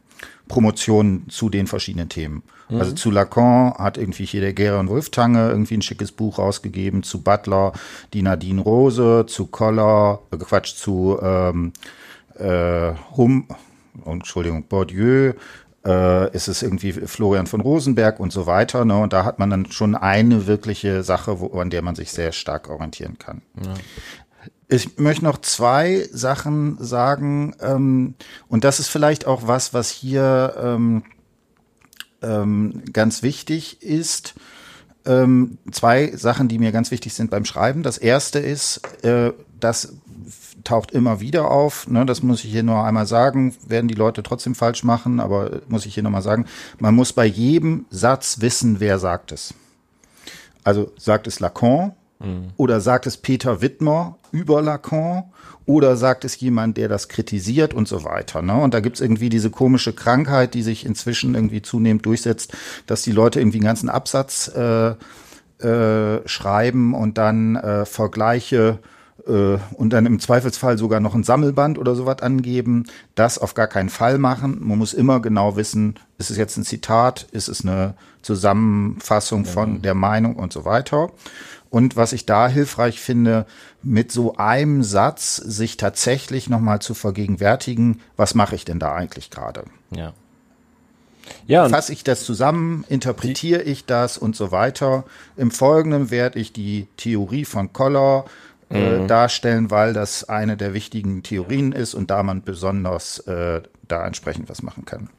Promotionen 0.52 1.30
zu 1.30 1.48
den 1.48 1.66
verschiedenen 1.66 2.10
Themen. 2.10 2.42
Mhm. 2.68 2.78
Also 2.78 2.92
zu 2.92 3.10
Lacan 3.10 3.72
hat 3.72 3.96
irgendwie 3.96 4.26
hier 4.26 4.42
der 4.42 4.52
Geron 4.52 4.88
Wolftange 4.88 5.48
irgendwie 5.48 5.78
ein 5.78 5.82
schickes 5.82 6.12
Buch 6.12 6.38
rausgegeben, 6.38 7.02
zu 7.02 7.22
Butler 7.22 7.72
die 8.12 8.20
Nadine 8.20 8.60
Rose, 8.60 9.24
zu 9.26 9.46
Koller, 9.46 10.20
äh, 10.30 10.36
Quatsch, 10.36 10.74
zu 10.74 11.18
ähm, 11.22 11.72
äh, 12.38 12.92
Hum, 13.16 13.48
Entschuldigung, 14.04 14.64
Bourdieu, 14.64 15.32
äh, 15.86 16.36
ist 16.36 16.48
es 16.48 16.62
irgendwie 16.62 16.92
Florian 16.92 17.46
von 17.46 17.62
Rosenberg 17.62 18.20
und 18.20 18.30
so 18.30 18.46
weiter. 18.46 18.84
Ne? 18.84 18.98
Und 18.98 19.14
da 19.14 19.24
hat 19.24 19.38
man 19.38 19.48
dann 19.48 19.72
schon 19.72 19.94
eine 19.94 20.46
wirkliche 20.46 21.02
Sache, 21.02 21.40
wo, 21.40 21.58
an 21.58 21.70
der 21.70 21.80
man 21.80 21.94
sich 21.94 22.12
sehr 22.12 22.32
stark 22.32 22.68
orientieren 22.68 23.18
kann. 23.18 23.40
Ja. 23.56 23.72
Ich 24.68 24.98
möchte 24.98 25.24
noch 25.24 25.40
zwei 25.40 26.08
Sachen 26.12 26.78
sagen, 26.82 27.54
ähm, 27.60 28.14
und 28.48 28.64
das 28.64 28.80
ist 28.80 28.88
vielleicht 28.88 29.26
auch 29.26 29.46
was, 29.46 29.74
was 29.74 29.90
hier 29.90 30.54
ähm, 30.58 31.02
ähm, 32.22 32.82
ganz 32.92 33.22
wichtig 33.22 33.82
ist. 33.82 34.34
Ähm, 35.04 35.58
zwei 35.72 36.16
Sachen, 36.16 36.48
die 36.48 36.58
mir 36.58 36.72
ganz 36.72 36.90
wichtig 36.90 37.12
sind 37.12 37.30
beim 37.30 37.44
Schreiben. 37.44 37.82
Das 37.82 37.98
erste 37.98 38.38
ist, 38.38 38.80
äh, 39.04 39.32
dass 39.60 39.94
taucht 40.64 40.92
immer 40.92 41.20
wieder 41.20 41.50
auf. 41.50 41.88
Ne, 41.88 42.06
das 42.06 42.22
muss 42.22 42.44
ich 42.44 42.50
hier 42.50 42.62
nur 42.62 42.84
einmal 42.84 43.06
sagen. 43.06 43.54
Werden 43.66 43.88
die 43.88 43.94
Leute 43.94 44.22
trotzdem 44.22 44.54
falsch 44.54 44.84
machen, 44.84 45.20
aber 45.20 45.60
muss 45.68 45.86
ich 45.86 45.94
hier 45.94 46.02
nochmal 46.02 46.22
sagen. 46.22 46.46
Man 46.78 46.94
muss 46.94 47.12
bei 47.12 47.26
jedem 47.26 47.86
Satz 47.90 48.40
wissen, 48.40 48.80
wer 48.80 48.98
sagt 48.98 49.32
es. 49.32 49.54
Also 50.64 50.92
sagt 50.96 51.26
es 51.26 51.40
Lacan 51.40 51.92
mhm. 52.24 52.50
oder 52.56 52.80
sagt 52.80 53.06
es 53.06 53.16
Peter 53.16 53.60
Wittmer 53.60 54.18
über 54.30 54.62
Lacan 54.62 55.24
oder 55.66 55.96
sagt 55.96 56.24
es 56.24 56.38
jemand, 56.40 56.76
der 56.76 56.88
das 56.88 57.08
kritisiert 57.08 57.74
und 57.74 57.86
so 57.86 58.04
weiter. 58.04 58.42
Ne? 58.42 58.54
Und 58.54 58.74
da 58.74 58.80
gibt's 58.80 59.00
irgendwie 59.00 59.28
diese 59.28 59.50
komische 59.50 59.92
Krankheit, 59.92 60.54
die 60.54 60.62
sich 60.62 60.84
inzwischen 60.84 61.34
irgendwie 61.34 61.62
zunehmend 61.62 62.04
durchsetzt, 62.04 62.52
dass 62.86 63.02
die 63.02 63.12
Leute 63.12 63.40
irgendwie 63.40 63.58
einen 63.58 63.66
ganzen 63.66 63.88
Absatz 63.88 64.48
äh, 64.48 64.94
äh, 65.64 66.26
schreiben 66.26 66.94
und 66.94 67.18
dann 67.18 67.56
äh, 67.56 67.84
Vergleiche 67.84 68.78
und 69.24 69.90
dann 69.90 70.06
im 70.06 70.18
Zweifelsfall 70.18 70.78
sogar 70.78 71.00
noch 71.00 71.14
ein 71.14 71.22
Sammelband 71.22 71.78
oder 71.78 71.94
sowas 71.94 72.20
angeben. 72.22 72.86
Das 73.14 73.38
auf 73.38 73.54
gar 73.54 73.68
keinen 73.68 73.88
Fall 73.88 74.18
machen. 74.18 74.58
Man 74.60 74.78
muss 74.78 74.94
immer 74.94 75.20
genau 75.20 75.56
wissen, 75.56 75.94
ist 76.18 76.30
es 76.30 76.36
jetzt 76.36 76.56
ein 76.56 76.64
Zitat, 76.64 77.26
ist 77.30 77.48
es 77.48 77.64
eine 77.64 77.94
Zusammenfassung 78.22 79.44
von 79.44 79.82
der 79.82 79.94
Meinung 79.94 80.36
und 80.36 80.52
so 80.52 80.64
weiter. 80.64 81.10
Und 81.70 81.96
was 81.96 82.12
ich 82.12 82.26
da 82.26 82.48
hilfreich 82.48 83.00
finde, 83.00 83.46
mit 83.82 84.12
so 84.12 84.36
einem 84.36 84.82
Satz 84.82 85.36
sich 85.36 85.78
tatsächlich 85.78 86.50
nochmal 86.50 86.80
zu 86.80 86.92
vergegenwärtigen, 86.92 88.00
was 88.16 88.34
mache 88.34 88.54
ich 88.54 88.64
denn 88.64 88.78
da 88.78 88.92
eigentlich 88.94 89.30
gerade? 89.30 89.64
Ja. 89.90 90.12
Ja, 91.46 91.68
Fasse 91.68 91.92
ich 91.92 92.04
das 92.04 92.24
zusammen, 92.24 92.84
interpretiere 92.88 93.62
ich 93.62 93.86
das 93.86 94.18
und 94.18 94.36
so 94.36 94.50
weiter. 94.50 95.04
Im 95.36 95.50
Folgenden 95.50 96.10
werde 96.10 96.38
ich 96.38 96.52
die 96.52 96.88
Theorie 96.96 97.44
von 97.44 97.72
Koller 97.72 98.26
äh, 98.72 98.98
mhm. 98.98 99.08
darstellen, 99.08 99.70
weil 99.70 99.92
das 99.92 100.28
eine 100.28 100.56
der 100.56 100.74
wichtigen 100.74 101.22
Theorien 101.22 101.72
ist 101.72 101.94
und 101.94 102.10
da 102.10 102.22
man 102.22 102.42
besonders 102.42 103.18
äh, 103.20 103.62
da 103.88 104.06
entsprechend 104.06 104.48
was 104.48 104.62
machen 104.62 104.84
kann. 104.84 105.10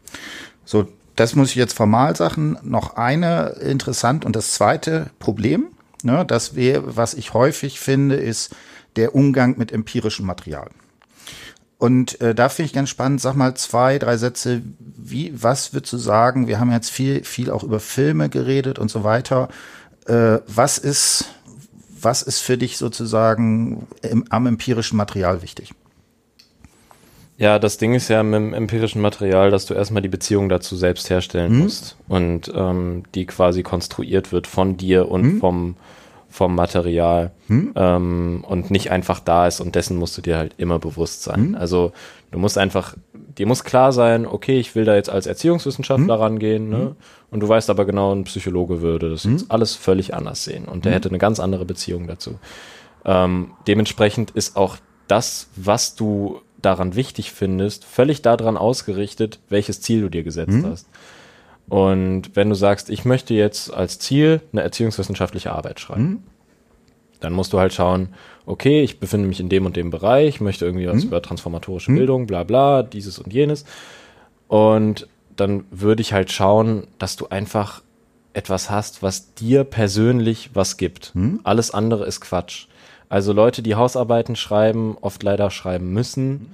So, 0.65 0.87
das 1.15 1.35
muss 1.35 1.49
ich 1.49 1.55
jetzt 1.55 1.73
formal 1.73 2.15
sagen. 2.15 2.57
Noch 2.63 2.97
eine 2.97 3.55
interessant 3.61 4.25
und 4.25 4.35
das 4.35 4.53
zweite 4.53 5.11
Problem, 5.19 5.67
ne, 6.03 6.25
das 6.25 6.55
wäre, 6.55 6.95
was 6.95 7.13
ich 7.13 7.33
häufig 7.33 7.79
finde, 7.79 8.15
ist 8.15 8.55
der 8.95 9.15
Umgang 9.15 9.57
mit 9.57 9.71
empirischem 9.71 10.25
Material. 10.25 10.69
Und 11.77 12.21
äh, 12.21 12.33
da 12.33 12.47
finde 12.47 12.67
ich 12.67 12.73
ganz 12.73 12.89
spannend, 12.89 13.19
sag 13.19 13.35
mal 13.35 13.55
zwei, 13.55 13.99
drei 13.99 14.15
Sätze, 14.15 14.61
wie, 14.79 15.33
was 15.35 15.73
würdest 15.73 15.91
du 15.91 15.97
sagen? 15.97 16.47
Wir 16.47 16.59
haben 16.59 16.71
jetzt 16.71 16.89
viel, 16.89 17.25
viel 17.25 17.51
auch 17.51 17.63
über 17.63 17.81
Filme 17.81 18.29
geredet 18.29 18.79
und 18.79 18.89
so 18.89 19.03
weiter. 19.03 19.49
Äh, 20.05 20.39
was 20.47 20.77
ist, 20.77 21.25
was 22.03 22.21
ist 22.21 22.39
für 22.39 22.57
dich 22.57 22.77
sozusagen 22.77 23.87
im, 24.01 24.25
am 24.29 24.47
empirischen 24.47 24.97
Material 24.97 25.41
wichtig? 25.41 25.73
Ja, 27.37 27.57
das 27.57 27.77
Ding 27.77 27.95
ist 27.95 28.09
ja 28.09 28.21
mit 28.21 28.35
dem 28.35 28.53
empirischen 28.53 29.01
Material, 29.01 29.49
dass 29.49 29.65
du 29.65 29.73
erstmal 29.73 30.03
die 30.03 30.09
Beziehung 30.09 30.49
dazu 30.49 30.75
selbst 30.75 31.09
herstellen 31.09 31.53
mhm. 31.53 31.59
musst 31.63 31.97
und 32.07 32.51
ähm, 32.55 33.03
die 33.15 33.25
quasi 33.25 33.63
konstruiert 33.63 34.31
wird 34.31 34.45
von 34.45 34.77
dir 34.77 35.09
und 35.09 35.23
mhm. 35.23 35.39
vom, 35.39 35.75
vom 36.29 36.55
Material 36.55 37.31
mhm. 37.47 37.73
ähm, 37.75 38.45
und 38.47 38.69
nicht 38.69 38.91
einfach 38.91 39.19
da 39.19 39.47
ist 39.47 39.61
und 39.61 39.73
dessen 39.75 39.97
musst 39.97 40.17
du 40.17 40.21
dir 40.21 40.37
halt 40.37 40.53
immer 40.57 40.77
bewusst 40.77 41.23
sein. 41.23 41.49
Mhm. 41.49 41.55
Also 41.55 41.91
du 42.31 42.37
musst 42.37 42.57
einfach, 42.57 42.95
dir 43.37 43.47
muss 43.47 43.63
klar 43.63 43.91
sein, 43.91 44.25
okay, 44.25 44.59
ich 44.59 44.75
will 44.75 44.85
da 44.85 44.95
jetzt 44.95 45.09
als 45.09 45.27
Erziehungswissenschaftler 45.27 46.17
mhm. 46.17 46.21
rangehen, 46.21 46.69
ne? 46.69 46.77
Mhm. 46.77 46.95
Und 47.31 47.39
du 47.39 47.49
weißt 47.49 47.69
aber 47.69 47.85
genau, 47.85 48.13
ein 48.13 48.25
Psychologe 48.25 48.81
würde 48.81 49.09
das 49.09 49.23
jetzt 49.23 49.49
alles 49.49 49.75
völlig 49.75 50.13
anders 50.13 50.43
sehen 50.43 50.65
und 50.65 50.85
der 50.85 50.93
hätte 50.93 51.09
eine 51.09 51.17
ganz 51.17 51.39
andere 51.39 51.65
Beziehung 51.65 52.05
dazu. 52.05 52.37
Ähm, 53.05 53.51
dementsprechend 53.67 54.31
ist 54.31 54.55
auch 54.55 54.77
das, 55.07 55.47
was 55.55 55.95
du 55.95 56.41
daran 56.61 56.95
wichtig 56.95 57.31
findest, 57.31 57.85
völlig 57.85 58.21
daran 58.21 58.55
ausgerichtet, 58.55 59.39
welches 59.49 59.81
Ziel 59.81 60.01
du 60.01 60.09
dir 60.09 60.23
gesetzt 60.23 60.57
hast. 60.63 60.87
Und 61.69 62.35
wenn 62.35 62.49
du 62.49 62.55
sagst, 62.55 62.89
ich 62.89 63.05
möchte 63.05 63.33
jetzt 63.33 63.73
als 63.73 63.99
Ziel 63.99 64.41
eine 64.51 64.61
erziehungswissenschaftliche 64.61 65.51
Arbeit 65.51 65.79
schreiben, 65.79 66.03
mhm. 66.03 66.23
Dann 67.23 67.31
musst 67.31 67.53
du 67.53 67.59
halt 67.59 67.73
schauen, 67.73 68.09
okay, 68.45 68.83
ich 68.83 68.99
befinde 68.99 69.27
mich 69.27 69.39
in 69.39 69.47
dem 69.47 69.65
und 69.65 69.77
dem 69.77 69.89
Bereich, 69.89 70.41
möchte 70.41 70.65
irgendwie 70.65 70.87
was 70.87 71.03
mhm. 71.03 71.07
über 71.07 71.21
transformatorische 71.21 71.91
mhm. 71.91 71.95
Bildung, 71.95 72.27
bla 72.27 72.43
bla, 72.43 72.83
dieses 72.83 73.17
und 73.17 73.31
jenes. 73.31 73.63
Und 74.49 75.07
dann 75.37 75.63
würde 75.71 76.01
ich 76.01 76.11
halt 76.11 76.31
schauen, 76.31 76.85
dass 76.99 77.15
du 77.15 77.27
einfach 77.29 77.81
etwas 78.33 78.69
hast, 78.69 79.01
was 79.01 79.33
dir 79.35 79.63
persönlich 79.63 80.49
was 80.53 80.75
gibt. 80.75 81.11
Hm? 81.13 81.39
Alles 81.43 81.71
andere 81.71 82.05
ist 82.05 82.19
Quatsch. 82.19 82.65
Also 83.07 83.31
Leute, 83.31 83.61
die 83.61 83.75
Hausarbeiten 83.75 84.35
schreiben, 84.35 84.97
oft 84.99 85.23
leider 85.23 85.49
schreiben 85.49 85.93
müssen 85.93 86.23
hm? 86.23 86.47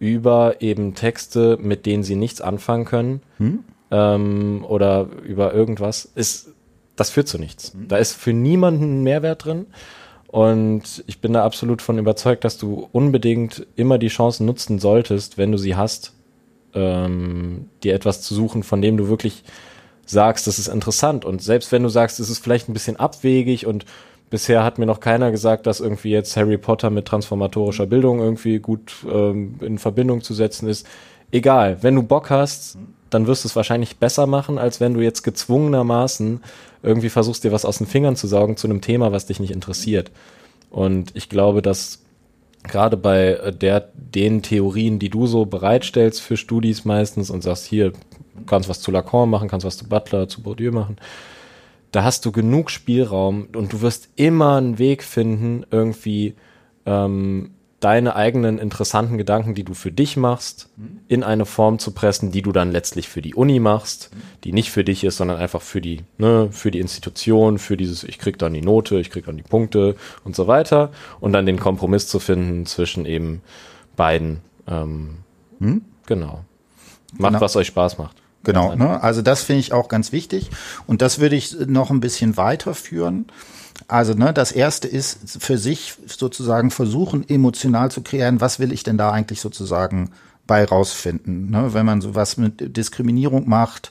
über 0.00 0.60
eben 0.60 0.94
Texte, 0.94 1.58
mit 1.60 1.86
denen 1.86 2.02
sie 2.02 2.16
nichts 2.16 2.40
anfangen 2.40 2.86
können 2.86 3.22
hm? 3.36 3.60
ähm, 3.90 4.64
oder 4.66 5.06
über 5.24 5.54
irgendwas, 5.54 6.10
ist 6.14 6.48
das 6.96 7.10
führt 7.10 7.28
zu 7.28 7.38
nichts. 7.38 7.72
Hm? 7.72 7.88
Da 7.88 7.96
ist 7.96 8.14
für 8.14 8.32
niemanden 8.32 9.00
ein 9.00 9.02
Mehrwert 9.04 9.44
drin. 9.44 9.66
Und 10.28 11.02
ich 11.06 11.20
bin 11.20 11.32
da 11.32 11.44
absolut 11.44 11.80
von 11.80 11.98
überzeugt, 11.98 12.44
dass 12.44 12.58
du 12.58 12.88
unbedingt 12.92 13.66
immer 13.76 13.98
die 13.98 14.08
Chancen 14.08 14.46
nutzen 14.46 14.78
solltest, 14.78 15.38
wenn 15.38 15.50
du 15.50 15.58
sie 15.58 15.74
hast, 15.74 16.12
ähm, 16.74 17.70
dir 17.82 17.94
etwas 17.94 18.20
zu 18.20 18.34
suchen, 18.34 18.62
von 18.62 18.82
dem 18.82 18.98
du 18.98 19.08
wirklich 19.08 19.42
sagst, 20.04 20.46
das 20.46 20.58
ist 20.58 20.68
interessant. 20.68 21.24
Und 21.24 21.42
selbst 21.42 21.72
wenn 21.72 21.82
du 21.82 21.88
sagst, 21.88 22.20
es 22.20 22.28
ist 22.28 22.44
vielleicht 22.44 22.68
ein 22.68 22.74
bisschen 22.74 22.96
abwegig 22.96 23.66
und 23.66 23.86
bisher 24.28 24.64
hat 24.64 24.78
mir 24.78 24.86
noch 24.86 25.00
keiner 25.00 25.30
gesagt, 25.30 25.66
dass 25.66 25.80
irgendwie 25.80 26.10
jetzt 26.10 26.36
Harry 26.36 26.58
Potter 26.58 26.90
mit 26.90 27.06
transformatorischer 27.06 27.86
Bildung 27.86 28.20
irgendwie 28.20 28.58
gut 28.58 28.96
ähm, 29.10 29.56
in 29.60 29.78
Verbindung 29.78 30.22
zu 30.22 30.34
setzen 30.34 30.68
ist. 30.68 30.86
Egal, 31.30 31.82
wenn 31.82 31.94
du 31.94 32.02
Bock 32.02 32.28
hast, 32.28 32.76
dann 33.10 33.26
wirst 33.26 33.44
du 33.44 33.48
es 33.48 33.56
wahrscheinlich 33.56 33.98
besser 33.98 34.26
machen, 34.26 34.58
als 34.58 34.80
wenn 34.80 34.94
du 34.94 35.00
jetzt 35.00 35.22
gezwungenermaßen 35.22 36.40
irgendwie 36.82 37.08
versuchst, 37.08 37.44
dir 37.44 37.52
was 37.52 37.64
aus 37.64 37.78
den 37.78 37.86
Fingern 37.86 38.16
zu 38.16 38.26
saugen 38.26 38.56
zu 38.56 38.66
einem 38.66 38.80
Thema, 38.80 39.12
was 39.12 39.26
dich 39.26 39.40
nicht 39.40 39.52
interessiert. 39.52 40.10
Und 40.70 41.14
ich 41.14 41.28
glaube, 41.28 41.62
dass 41.62 42.00
gerade 42.62 42.96
bei 42.96 43.34
äh, 43.34 43.52
der, 43.52 43.88
den 43.94 44.42
Theorien, 44.42 44.98
die 44.98 45.10
du 45.10 45.26
so 45.26 45.46
bereitstellst 45.46 46.20
für 46.20 46.36
Studis 46.36 46.84
meistens 46.84 47.30
und 47.30 47.42
sagst, 47.42 47.66
hier, 47.66 47.92
kannst 48.46 48.68
was 48.68 48.80
zu 48.80 48.90
Lacan 48.90 49.30
machen, 49.30 49.48
kannst 49.48 49.66
was 49.66 49.76
zu 49.76 49.88
Butler, 49.88 50.28
zu 50.28 50.42
Bourdieu 50.42 50.72
machen, 50.72 50.96
da 51.92 52.04
hast 52.04 52.24
du 52.26 52.32
genug 52.32 52.70
Spielraum 52.70 53.48
und 53.56 53.72
du 53.72 53.80
wirst 53.80 54.10
immer 54.16 54.56
einen 54.56 54.78
Weg 54.78 55.02
finden, 55.02 55.64
irgendwie 55.70 56.34
ähm, 56.84 57.52
deine 57.80 58.16
eigenen 58.16 58.58
interessanten 58.58 59.18
Gedanken, 59.18 59.54
die 59.54 59.62
du 59.62 59.72
für 59.72 59.92
dich 59.92 60.16
machst, 60.16 60.68
mhm. 60.76 61.00
in 61.06 61.22
eine 61.22 61.46
Form 61.46 61.78
zu 61.78 61.92
pressen, 61.92 62.32
die 62.32 62.42
du 62.42 62.50
dann 62.50 62.72
letztlich 62.72 63.08
für 63.08 63.22
die 63.22 63.34
Uni 63.34 63.60
machst, 63.60 64.10
mhm. 64.12 64.20
die 64.44 64.52
nicht 64.52 64.70
für 64.70 64.82
dich 64.82 65.04
ist, 65.04 65.18
sondern 65.18 65.38
einfach 65.38 65.62
für 65.62 65.80
die, 65.80 66.00
ne, 66.16 66.48
für 66.50 66.70
die 66.70 66.80
Institution, 66.80 67.58
für 67.58 67.76
dieses, 67.76 68.02
ich 68.02 68.18
krieg 68.18 68.38
dann 68.38 68.52
die 68.52 68.62
Note, 68.62 68.98
ich 68.98 69.10
krieg 69.10 69.26
dann 69.26 69.36
die 69.36 69.44
Punkte 69.44 69.94
und 70.24 70.34
so 70.34 70.48
weiter 70.48 70.90
und 71.20 71.32
dann 71.32 71.46
den 71.46 71.60
Kompromiss 71.60 72.08
zu 72.08 72.18
finden 72.18 72.66
zwischen 72.66 73.06
eben 73.06 73.42
beiden. 73.96 74.40
Ähm, 74.66 75.18
mhm. 75.60 75.82
Genau. 76.06 76.44
Macht, 77.16 77.32
genau. 77.32 77.40
was 77.40 77.56
euch 77.56 77.68
Spaß 77.68 77.98
macht. 77.98 78.16
Genau, 78.44 78.74
ne? 78.74 79.02
also 79.02 79.20
das 79.20 79.42
finde 79.42 79.60
ich 79.60 79.72
auch 79.72 79.88
ganz 79.88 80.12
wichtig 80.12 80.50
und 80.86 81.02
das 81.02 81.18
würde 81.18 81.36
ich 81.36 81.56
noch 81.66 81.90
ein 81.90 82.00
bisschen 82.00 82.36
weiterführen. 82.36 83.26
Also 83.88 84.12
ne, 84.12 84.34
das 84.34 84.52
erste 84.52 84.86
ist 84.86 85.42
für 85.42 85.56
sich 85.56 85.94
sozusagen 86.06 86.70
versuchen, 86.70 87.28
emotional 87.28 87.90
zu 87.90 88.02
kreieren, 88.02 88.40
was 88.40 88.58
will 88.60 88.70
ich 88.72 88.82
denn 88.82 88.98
da 88.98 89.10
eigentlich 89.10 89.40
sozusagen 89.40 90.10
bei 90.46 90.64
rausfinden. 90.64 91.50
Ne? 91.50 91.72
Wenn 91.72 91.86
man 91.86 92.02
sowas 92.02 92.36
mit 92.36 92.76
Diskriminierung 92.76 93.48
macht, 93.48 93.90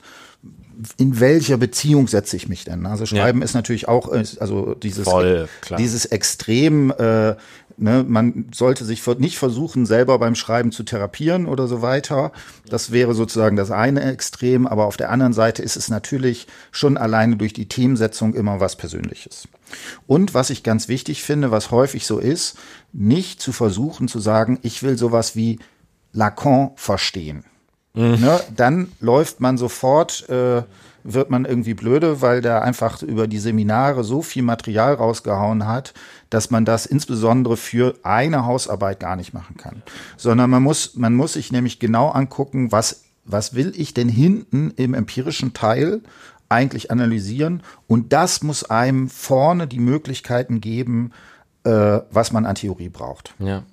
in 0.97 1.19
welcher 1.19 1.57
Beziehung 1.57 2.07
setze 2.07 2.35
ich 2.35 2.47
mich 2.47 2.63
denn? 2.63 2.85
Also 2.85 3.07
Schreiben 3.07 3.39
ja. 3.39 3.45
ist 3.45 3.55
natürlich 3.55 3.87
auch, 3.87 4.11
also 4.11 4.75
dieses, 4.75 5.05
Voll, 5.05 5.49
dieses 5.77 6.05
Extrem, 6.05 6.91
äh, 6.91 7.35
ne, 7.77 8.05
man 8.07 8.49
sollte 8.53 8.85
sich 8.85 9.05
nicht 9.17 9.39
versuchen, 9.39 9.87
selber 9.87 10.19
beim 10.19 10.35
Schreiben 10.35 10.71
zu 10.71 10.83
therapieren 10.83 11.47
oder 11.47 11.67
so 11.67 11.81
weiter. 11.81 12.31
Das 12.69 12.91
wäre 12.91 13.15
sozusagen 13.15 13.55
das 13.55 13.71
eine 13.71 14.03
Extrem, 14.03 14.67
aber 14.67 14.85
auf 14.85 14.97
der 14.97 15.09
anderen 15.09 15.33
Seite 15.33 15.63
ist 15.63 15.77
es 15.77 15.89
natürlich 15.89 16.45
schon 16.71 16.97
alleine 16.97 17.37
durch 17.37 17.53
die 17.53 17.67
Themensetzung 17.67 18.35
immer 18.35 18.59
was 18.59 18.75
Persönliches. 18.75 19.47
Und 20.05 20.33
was 20.33 20.49
ich 20.49 20.63
ganz 20.63 20.87
wichtig 20.87 21.23
finde, 21.23 21.51
was 21.51 21.71
häufig 21.71 22.05
so 22.05 22.19
ist, 22.19 22.57
nicht 22.93 23.41
zu 23.41 23.51
versuchen 23.51 24.07
zu 24.07 24.19
sagen, 24.19 24.59
ich 24.61 24.83
will 24.83 24.97
sowas 24.97 25.35
wie 25.35 25.59
Lacan 26.13 26.71
verstehen. 26.75 27.43
Mhm. 27.93 28.21
Ne, 28.21 28.39
dann 28.55 28.91
läuft 28.99 29.39
man 29.39 29.57
sofort, 29.57 30.29
äh, 30.29 30.63
wird 31.03 31.29
man 31.29 31.45
irgendwie 31.45 31.73
blöde, 31.73 32.21
weil 32.21 32.41
der 32.41 32.61
einfach 32.61 33.01
über 33.01 33.27
die 33.27 33.39
Seminare 33.39 34.03
so 34.03 34.21
viel 34.21 34.43
Material 34.43 34.93
rausgehauen 34.93 35.65
hat, 35.65 35.93
dass 36.29 36.51
man 36.51 36.65
das 36.65 36.85
insbesondere 36.85 37.57
für 37.57 37.95
eine 38.03 38.45
Hausarbeit 38.45 38.99
gar 38.99 39.15
nicht 39.15 39.33
machen 39.33 39.57
kann. 39.57 39.81
Sondern 40.17 40.49
man 40.49 40.61
muss, 40.61 40.95
man 40.95 41.15
muss 41.15 41.33
sich 41.33 41.51
nämlich 41.51 41.79
genau 41.79 42.09
angucken, 42.09 42.71
was, 42.71 43.03
was 43.25 43.55
will 43.55 43.73
ich 43.75 43.93
denn 43.93 44.09
hinten 44.09 44.71
im 44.75 44.93
empirischen 44.93 45.53
Teil 45.53 46.01
eigentlich 46.49 46.91
analysieren. 46.91 47.63
Und 47.87 48.13
das 48.13 48.43
muss 48.43 48.63
einem 48.63 49.09
vorne 49.09 49.67
die 49.67 49.79
Möglichkeiten 49.79 50.61
geben, 50.61 51.11
äh, 51.63 51.99
was 52.11 52.31
man 52.31 52.45
an 52.45 52.55
Theorie 52.55 52.89
braucht. 52.89 53.33
Ja. 53.39 53.63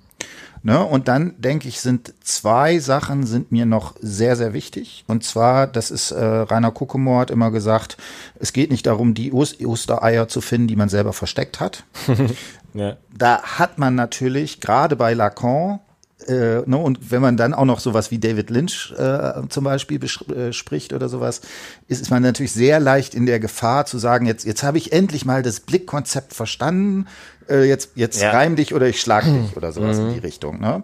Ne? 0.65 0.83
Und 0.83 1.07
dann 1.07 1.35
denke 1.37 1.67
ich, 1.67 1.79
sind 1.79 2.15
zwei 2.23 2.79
Sachen 2.79 3.27
sind 3.27 3.51
mir 3.51 3.67
noch 3.67 3.93
sehr, 4.01 4.35
sehr 4.35 4.53
wichtig. 4.53 5.03
Und 5.07 5.23
zwar, 5.23 5.67
das 5.67 5.91
ist 5.91 6.09
äh, 6.09 6.25
Rainer 6.25 6.71
Kuckemoor 6.71 7.19
hat 7.19 7.29
immer 7.29 7.51
gesagt, 7.51 7.97
es 8.39 8.51
geht 8.51 8.71
nicht 8.71 8.87
darum, 8.87 9.13
die 9.13 9.31
Ostereier 9.31 10.27
zu 10.27 10.41
finden, 10.41 10.67
die 10.67 10.75
man 10.75 10.89
selber 10.89 11.13
versteckt 11.13 11.59
hat. 11.59 11.83
ja. 12.73 12.97
Da 13.15 13.43
hat 13.43 13.77
man 13.77 13.93
natürlich 13.93 14.59
gerade 14.59 14.95
bei 14.95 15.13
Lacan 15.13 15.81
äh, 16.27 16.61
ne, 16.65 16.77
und 16.77 17.11
wenn 17.11 17.21
man 17.21 17.35
dann 17.35 17.53
auch 17.53 17.65
noch 17.65 17.79
sowas 17.79 18.09
wie 18.09 18.19
David 18.19 18.49
Lynch 18.49 18.93
äh, 18.97 19.33
zum 19.49 19.65
Beispiel 19.65 19.99
äh, 20.03 20.53
spricht 20.53 20.93
oder 20.93 21.09
sowas, 21.09 21.41
ist, 21.87 22.01
ist 22.01 22.09
man 22.09 22.23
natürlich 22.23 22.53
sehr 22.53 22.79
leicht 22.79 23.13
in 23.13 23.25
der 23.25 23.39
Gefahr 23.39 23.85
zu 23.85 23.97
sagen, 23.97 24.25
jetzt, 24.25 24.45
jetzt 24.45 24.63
habe 24.63 24.77
ich 24.77 24.93
endlich 24.93 25.25
mal 25.25 25.43
das 25.43 25.59
Blickkonzept 25.59 26.33
verstanden, 26.33 27.07
äh, 27.49 27.67
jetzt, 27.67 27.91
jetzt 27.95 28.21
ja. 28.21 28.31
reim 28.31 28.55
dich 28.55 28.73
oder 28.73 28.87
ich 28.87 29.01
schlag 29.01 29.25
dich 29.25 29.57
oder 29.57 29.73
sowas 29.73 29.99
mhm. 29.99 30.07
in 30.07 30.13
die 30.13 30.19
Richtung. 30.19 30.61
Ne? 30.61 30.83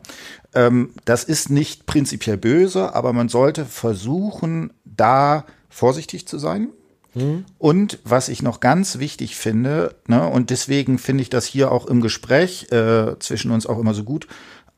Ähm, 0.54 0.91
das 1.06 1.24
ist 1.24 1.50
nicht 1.50 1.86
prinzipiell 1.86 2.38
böse, 2.38 2.94
aber 2.94 3.13
man 3.13 3.30
sollte 3.30 3.65
versuchen, 3.65 4.74
da 4.84 5.46
vorsichtig 5.70 6.28
zu 6.28 6.39
sein. 6.39 6.70
Mhm. 7.13 7.46
Und 7.58 8.00
was 8.04 8.30
ich 8.30 8.41
noch 8.41 8.60
ganz 8.60 9.00
wichtig 9.00 9.36
finde, 9.36 9.96
ne, 10.08 10.28
und 10.28 10.50
deswegen 10.50 10.98
finde 10.98 11.24
ich 11.24 11.30
das 11.30 11.46
hier 11.46 11.72
auch 11.72 11.86
im 11.86 12.02
Gespräch 12.02 12.72
äh, 12.72 13.17
zwischen 13.20 13.52
uns 13.52 13.65
auch 13.65 13.80
immer 13.80 13.94
so 13.94 14.04
gut, 14.04 14.28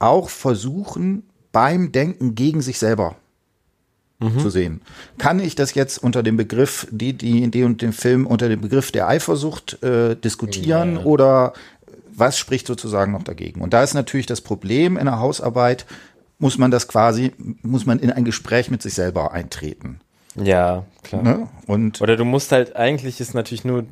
auch 0.04 0.30
versuchen, 0.30 1.24
beim 1.52 1.92
Denken 1.92 2.36
gegen 2.36 2.62
sich 2.62 2.80
selber 2.80 3.16
mhm. 4.20 4.40
zu 4.40 4.50
sehen. 4.50 4.82
Kann 5.18 5.40
ich 5.40 5.56
das 5.56 5.74
jetzt 5.74 5.98
unter 5.98 6.24
dem 6.24 6.38
Begriff, 6.38 6.88
die, 6.92 7.14
die, 7.14 7.50
die 7.50 7.64
und 7.64 7.82
dem 7.82 7.94
Film 7.94 8.26
unter 8.26 8.50
dem 8.50 8.62
Begriff 8.62 8.92
der 8.92 9.08
Eifersucht 9.08 9.82
äh, 9.84 10.16
diskutieren 10.16 10.96
ja. 10.96 11.04
oder 11.04 11.54
was 12.16 12.38
spricht 12.38 12.68
sozusagen 12.68 13.12
noch 13.12 13.24
dagegen? 13.24 13.62
Und 13.62 13.74
da 13.74 13.84
ist 13.84 13.94
natürlich 13.94 14.26
das 14.26 14.42
Problem 14.42 14.98
in 14.98 15.06
der 15.06 15.20
Hausarbeit, 15.20 15.86
muss 16.38 16.58
man 16.58 16.72
das 16.72 16.88
quasi, 16.88 17.32
muss 17.62 17.86
man 17.86 18.00
in 18.00 18.12
ein 18.12 18.26
Gespräch 18.26 18.70
mit 18.70 18.82
sich 18.82 18.94
selber 18.94 19.32
eintreten. 19.32 20.00
Ja, 20.36 20.86
klar. 21.04 21.24
Ne? 21.24 21.48
Und 21.68 22.02
Oder 22.02 22.16
du 22.16 22.26
musst 22.26 22.52
halt, 22.52 22.76
eigentlich 22.76 23.20
ist 23.20 23.34
natürlich 23.34 23.66
nur 23.66 23.86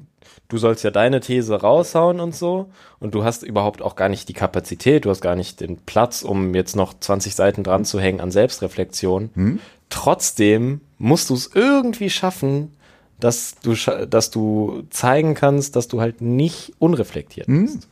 du 0.51 0.57
sollst 0.57 0.83
ja 0.83 0.91
deine 0.91 1.21
These 1.21 1.61
raushauen 1.61 2.19
und 2.19 2.35
so 2.35 2.69
und 2.99 3.15
du 3.15 3.23
hast 3.23 3.43
überhaupt 3.43 3.81
auch 3.81 3.95
gar 3.95 4.09
nicht 4.09 4.27
die 4.27 4.33
Kapazität, 4.33 5.05
du 5.05 5.09
hast 5.09 5.21
gar 5.21 5.35
nicht 5.35 5.61
den 5.61 5.77
Platz, 5.77 6.23
um 6.23 6.53
jetzt 6.53 6.75
noch 6.75 6.93
20 6.99 7.35
Seiten 7.35 7.63
dran 7.63 7.85
zu 7.85 7.99
hängen 7.99 8.19
an 8.19 8.31
Selbstreflexion. 8.31 9.29
Hm? 9.33 9.59
Trotzdem 9.89 10.81
musst 10.97 11.29
du 11.29 11.35
es 11.35 11.51
irgendwie 11.53 12.09
schaffen, 12.09 12.73
dass 13.19 13.55
du, 13.61 13.75
dass 14.07 14.31
du 14.31 14.83
zeigen 14.89 15.35
kannst, 15.35 15.75
dass 15.75 15.87
du 15.87 16.01
halt 16.01 16.21
nicht 16.21 16.73
unreflektiert 16.79 17.47
hm? 17.47 17.65
bist. 17.65 17.87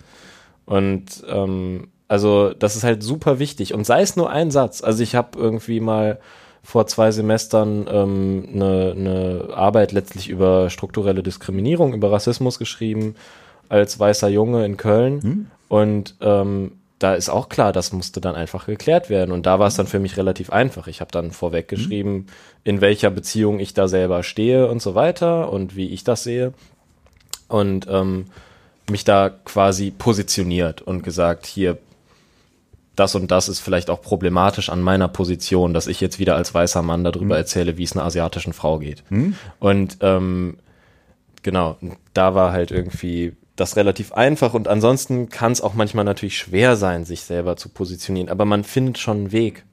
Und 0.66 1.24
ähm, 1.28 1.88
also 2.08 2.54
das 2.54 2.76
ist 2.76 2.84
halt 2.84 3.04
super 3.04 3.40
wichtig. 3.40 3.74
Und 3.74 3.86
sei 3.86 4.02
es 4.02 4.16
nur 4.16 4.30
ein 4.30 4.52
Satz. 4.52 4.84
Also 4.84 5.02
ich 5.04 5.16
habe 5.16 5.38
irgendwie 5.40 5.80
mal 5.80 6.20
vor 6.63 6.88
zwei 6.88 7.12
Semestern 7.12 7.88
ähm, 7.91 8.50
eine, 8.54 8.93
eine 8.95 9.50
Arbeit 9.56 9.91
letztlich 9.91 10.30
über 10.30 10.69
strukturelle 10.69 11.24
Diskriminierung, 11.24 11.93
über 11.93 12.12
Rassismus 12.12 12.60
geschrieben 12.60 13.15
als 13.69 14.00
weißer 14.00 14.28
Junge 14.28 14.65
in 14.65 14.78
Köln. 14.78 15.22
Hm. 15.22 15.48
Und 15.67 16.15
ähm, 16.22 16.72
da 16.98 17.15
ist 17.15 17.30
auch 17.30 17.48
klar, 17.48 17.72
das 17.72 17.93
musste 17.93 18.19
dann 18.19 18.36
einfach 18.36 18.65
geklärt 18.65 19.10
werden. 19.10 19.32
Und 19.32 19.45
da 19.45 19.58
war 19.60 19.67
es 19.67 19.76
dann 19.76 19.88
für 19.88 20.00
mich 20.00 20.17
relativ 20.17 20.52
einfach. 20.52 20.88
Ich 20.88 21.00
habe 21.00 21.12
dann 21.12 21.32
vorweg 21.32 21.67
geschrieben, 21.67 22.13
hm. 22.13 22.26
in 22.65 22.82
welcher 22.82 23.10
Beziehung 23.10 23.60
ich 23.60 23.74
da 23.74 23.88
selber 23.88 24.24
stehe 24.24 24.67
und 24.67 24.82
so 24.82 24.95
weiter 24.95 25.52
und 25.52 25.76
wie 25.76 25.89
ich 25.89 26.04
das 26.04 26.24
sehe. 26.24 26.54
Und 27.48 27.88
ähm, 27.89 28.26
mich 28.89 29.06
da 29.06 29.30
quasi 29.30 29.91
positioniert 29.91 30.82
und 30.82 31.04
gesagt, 31.04 31.45
hier 31.45 31.78
das 33.00 33.16
und 33.16 33.32
das 33.32 33.50
ist 33.50 33.60
vielleicht 33.60 33.90
auch 33.90 34.02
problematisch 34.02 34.70
an 34.70 34.82
meiner 34.82 35.08
Position, 35.08 35.74
dass 35.74 35.88
ich 35.88 36.02
jetzt 36.02 36.20
wieder 36.20 36.36
als 36.36 36.54
weißer 36.54 36.82
Mann 36.82 37.04
darüber 37.04 37.36
Mhm. 37.36 37.42
erzähle, 37.42 37.78
wie 37.78 37.84
es 37.84 37.94
einer 37.94 38.06
asiatischen 38.06 38.54
Frau 38.54 38.80
geht. 38.80 39.04
Und 39.60 39.98
ähm, 40.02 40.58
genau, 41.44 41.78
da 42.14 42.36
war 42.36 42.52
halt 42.52 42.72
irgendwie 42.72 43.36
das 43.56 43.76
relativ 43.76 44.14
einfach 44.14 44.54
und 44.54 44.68
ansonsten 44.68 45.30
kann 45.30 45.52
es 45.52 45.62
auch 45.62 45.74
manchmal 45.74 46.06
natürlich 46.06 46.38
schwer 46.38 46.76
sein, 46.78 47.04
sich 47.04 47.22
selber 47.22 47.58
zu 47.58 47.70
positionieren, 47.70 48.30
aber 48.30 48.46
man 48.46 48.64
findet 48.64 48.98
schon 49.00 49.18
einen 49.18 49.32
Weg. 49.32 49.66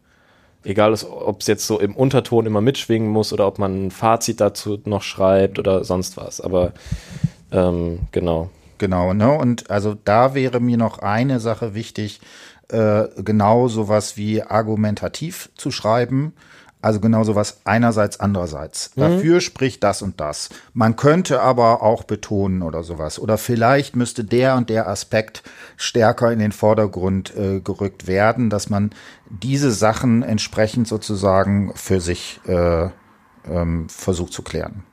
Egal, 0.65 0.93
ob 0.95 1.41
es 1.43 1.47
jetzt 1.47 1.67
so 1.69 1.79
im 1.79 1.95
Unterton 1.95 2.45
immer 2.47 2.61
mitschwingen 2.61 3.09
muss 3.09 3.33
oder 3.33 3.47
ob 3.47 3.61
man 3.61 3.87
ein 3.87 3.91
Fazit 3.93 4.41
dazu 4.41 4.81
noch 4.85 5.03
schreibt 5.03 5.61
oder 5.61 5.85
sonst 5.85 6.17
was. 6.17 6.41
Aber 6.41 6.73
ähm, 7.53 8.01
genau. 8.11 8.51
Genau, 8.79 9.15
ne? 9.15 9.31
Und 9.33 9.71
also 9.71 9.95
da 10.05 10.35
wäre 10.35 10.59
mir 10.59 10.77
noch 10.77 10.99
eine 10.99 11.39
Sache 11.39 11.75
wichtig, 11.75 12.21
äh, 12.69 13.05
genau 13.23 13.69
sowas 13.69 14.17
wie 14.17 14.43
argumentativ 14.43 15.51
zu 15.57 15.71
schreiben. 15.71 16.33
Also 16.83 17.01
genau 17.01 17.25
sowas 17.25 17.63
einerseits, 17.65 18.21
andererseits. 18.21 18.93
Dafür 18.95 19.41
spricht 19.41 19.83
das 19.83 20.03
und 20.03 20.21
das. 20.21 20.51
Man 20.73 20.95
könnte 20.95 21.41
aber 21.41 21.83
auch 21.83 22.05
betonen 22.05 22.63
oder 22.63 22.85
sowas. 22.85 23.19
Oder 23.19 23.39
vielleicht 23.39 23.97
müsste 23.97 24.23
der 24.23 24.55
und 24.55 24.71
der 24.71 24.87
Aspekt 24.87 25.43
stärker 25.77 26.31
in 26.31 26.39
den 26.39 26.53
Vordergrund 26.53 27.35
äh, 27.37 27.59
gerückt 27.61 28.07
werden, 28.07 28.51
dass 28.51 28.71
man 28.71 28.91
diese 29.29 29.73
Sachen 29.73 30.23
entsprechend 30.23 30.87
sozusagen 30.87 31.73
für 31.75 32.01
sich 32.01 32.41
äh, 32.47 32.91
ähm, 33.51 33.89
versucht 33.89 34.33
zu 34.33 34.43
klären. 34.43 34.85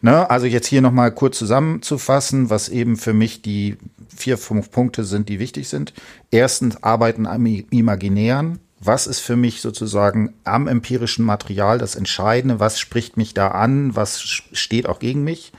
Ne, 0.00 0.30
also 0.30 0.46
jetzt 0.46 0.66
hier 0.66 0.80
nochmal 0.80 1.12
kurz 1.12 1.38
zusammenzufassen, 1.38 2.50
was 2.50 2.68
eben 2.68 2.96
für 2.96 3.12
mich 3.12 3.42
die 3.42 3.76
vier, 4.14 4.38
fünf 4.38 4.70
Punkte 4.70 5.04
sind, 5.04 5.28
die 5.28 5.38
wichtig 5.38 5.68
sind. 5.68 5.92
Erstens, 6.30 6.82
Arbeiten 6.82 7.26
am 7.26 7.44
Imaginären. 7.46 8.60
Was 8.80 9.08
ist 9.08 9.20
für 9.20 9.36
mich 9.36 9.60
sozusagen 9.60 10.34
am 10.44 10.68
empirischen 10.68 11.24
Material 11.24 11.78
das 11.78 11.96
Entscheidende? 11.96 12.60
Was 12.60 12.78
spricht 12.78 13.16
mich 13.16 13.34
da 13.34 13.48
an? 13.48 13.96
Was 13.96 14.20
steht 14.20 14.88
auch 14.88 15.00
gegen 15.00 15.24
mich? 15.24 15.52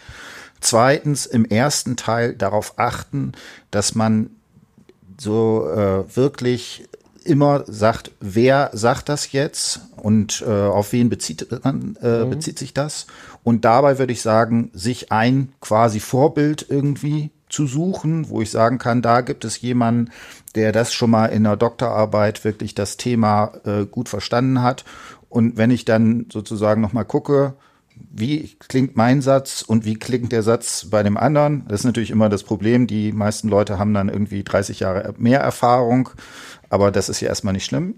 Zweitens, 0.62 1.25
im 1.25 1.45
ersten 1.45 1.95
Teil 1.97 2.33
darauf 2.33 2.79
achten, 2.79 3.33
dass 3.71 3.95
man 3.95 4.29
so 5.17 5.69
äh, 5.69 6.15
wirklich 6.15 6.88
immer 7.25 7.63
sagt, 7.67 8.12
wer 8.19 8.69
sagt 8.73 9.10
das 9.10 9.32
jetzt 9.32 9.82
und 9.97 10.43
äh, 10.47 10.49
auf 10.49 10.91
wen 10.93 11.10
bezieht, 11.10 11.47
man, 11.63 11.97
äh, 12.01 12.25
bezieht 12.25 12.60
sich 12.60 12.73
das? 12.73 13.08
Und 13.43 13.65
dabei 13.65 13.99
würde 13.99 14.13
ich 14.13 14.21
sagen, 14.21 14.69
sich 14.73 15.12
ein 15.12 15.53
quasi 15.62 15.99
Vorbild 15.99 16.65
irgendwie 16.69 17.32
zu 17.49 17.65
suchen, 17.65 18.29
wo 18.29 18.41
ich 18.41 18.51
sagen 18.51 18.77
kann, 18.77 19.01
da 19.01 19.21
gibt 19.21 19.43
es 19.43 19.62
jemanden, 19.62 20.12
der 20.55 20.71
das 20.71 20.93
schon 20.93 21.10
mal 21.10 21.27
in 21.27 21.43
der 21.43 21.58
Doktorarbeit 21.58 22.43
wirklich 22.43 22.75
das 22.75 22.97
Thema 22.97 23.53
äh, 23.65 23.86
gut 23.86 24.10
verstanden 24.10 24.62
hat. 24.62 24.86
Und 25.29 25.58
wenn 25.58 25.71
ich 25.71 25.86
dann 25.86 26.27
sozusagen 26.32 26.82
noch 26.82 26.93
mal 26.93 27.03
gucke, 27.03 27.55
wie 28.12 28.55
klingt 28.60 28.95
mein 28.95 29.21
Satz 29.21 29.62
und 29.62 29.86
wie 29.86 29.95
klingt 29.95 30.32
der 30.32 30.43
Satz 30.43 30.88
bei 30.89 31.03
dem 31.03 31.17
anderen? 31.17 31.65
Das 31.67 31.82
ist 31.82 31.86
natürlich 31.86 32.12
immer 32.12 32.29
das 32.29 32.43
Problem. 32.43 32.88
Die 32.88 33.12
meisten 33.12 33.49
Leute 33.49 33.77
haben 33.77 33.93
dann 33.93 34.10
irgendwie 34.10 34.43
30 34.43 34.79
Jahre 34.79 35.13
mehr 35.17 35.41
Erfahrung, 35.41 36.10
aber 36.69 36.91
das 36.91 37.10
ist 37.10 37.21
ja 37.21 37.29
erstmal 37.29 37.53
nicht 37.53 37.65
schlimm. 37.65 37.95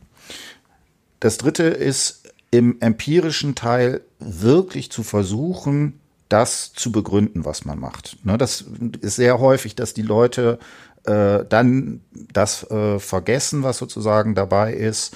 Das 1.20 1.38
dritte 1.38 1.64
ist 1.64 2.24
im 2.52 2.82
empirischen 2.82 3.56
Teil 3.56 4.02
wirklich 4.20 4.92
zu 4.92 5.04
versuchen, 5.04 6.00
das 6.30 6.74
zu 6.74 6.92
begründen, 6.92 7.46
was 7.46 7.66
man 7.66 7.80
macht. 7.80 8.18
Ne, 8.24 8.38
das 8.38 8.66
ist 9.02 9.16
sehr 9.16 9.40
häufig, 9.40 9.76
dass 9.76 9.94
die 9.94 10.02
Leute 10.02 10.60
äh, 11.06 11.46
dann 11.48 12.02
das 12.32 12.70
äh, 12.70 13.00
vergessen, 13.00 13.64
was 13.64 13.78
sozusagen 13.78 14.36
dabei 14.36 14.74
ist. 14.74 15.16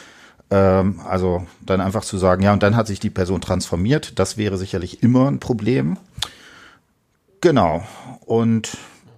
Ähm, 0.52 1.00
also 1.08 1.46
dann 1.66 1.82
einfach 1.82 2.04
zu 2.04 2.18
sagen, 2.18 2.44
ja, 2.44 2.54
und 2.54 2.64
dann 2.64 2.76
hat 2.76 2.88
sich 2.88 3.00
die 3.00 3.10
Person 3.10 3.42
transformiert. 3.42 4.20
Das 4.20 4.38
wäre 4.38 4.58
sicherlich 4.58 5.04
immer 5.04 5.30
ein 5.30 5.40
Problem. 5.40 5.98
Genau. 7.42 7.84
Und 8.26 8.78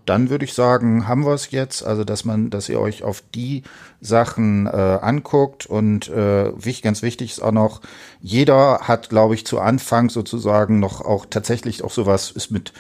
dann 0.10 0.30
würde 0.30 0.46
ich 0.46 0.54
sagen, 0.54 1.08
haben 1.08 1.26
wir 1.26 1.34
es 1.34 1.52
jetzt, 1.52 1.86
also 1.86 2.04
dass 2.04 2.26
man, 2.26 2.50
dass 2.50 2.70
ihr 2.70 2.80
euch 2.80 3.04
auf 3.04 3.24
die 3.36 3.64
Sachen 4.02 4.66
äh, 4.66 4.70
anguckt 4.70 5.66
und 5.66 6.10
äh, 6.10 6.54
wichtig, 6.56 6.82
ganz 6.82 7.02
wichtig 7.02 7.32
ist 7.32 7.42
auch 7.42 7.52
noch, 7.52 7.82
jeder 8.22 8.80
hat, 8.88 9.10
glaube 9.10 9.36
ich, 9.36 9.46
zu 9.46 9.60
Anfang 9.60 10.10
sozusagen 10.10 10.80
noch 10.80 11.02
auch 11.02 11.26
tatsächlich 11.30 11.84
auch 11.84 11.92
sowas 11.92 12.32
ist 12.32 12.52
mit 12.52 12.74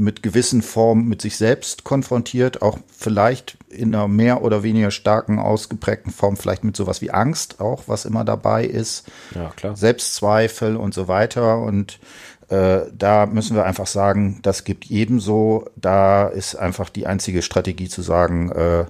mit 0.00 0.22
gewissen 0.22 0.62
Formen 0.62 1.08
mit 1.08 1.20
sich 1.20 1.36
selbst 1.36 1.84
konfrontiert, 1.84 2.62
auch 2.62 2.78
vielleicht 2.96 3.58
in 3.68 3.94
einer 3.94 4.08
mehr 4.08 4.42
oder 4.42 4.62
weniger 4.62 4.90
starken 4.90 5.38
ausgeprägten 5.38 6.10
Form, 6.12 6.36
vielleicht 6.36 6.64
mit 6.64 6.74
sowas 6.76 7.02
wie 7.02 7.10
Angst 7.10 7.60
auch, 7.60 7.84
was 7.86 8.04
immer 8.04 8.24
dabei 8.24 8.64
ist, 8.64 9.06
Ja, 9.34 9.50
klar. 9.54 9.76
Selbstzweifel 9.76 10.76
und 10.76 10.94
so 10.94 11.06
weiter. 11.06 11.58
Und 11.58 11.98
äh, 12.50 12.80
da 12.92 13.26
müssen 13.26 13.56
wir 13.56 13.64
einfach 13.64 13.86
sagen, 13.86 14.40
das 14.42 14.64
gibt 14.64 14.84
jedem 14.84 15.20
so. 15.20 15.66
Da 15.76 16.26
ist 16.28 16.56
einfach 16.56 16.90
die 16.90 17.06
einzige 17.06 17.42
Strategie 17.42 17.88
zu 17.88 18.02
sagen, 18.02 18.50
äh, 18.50 18.84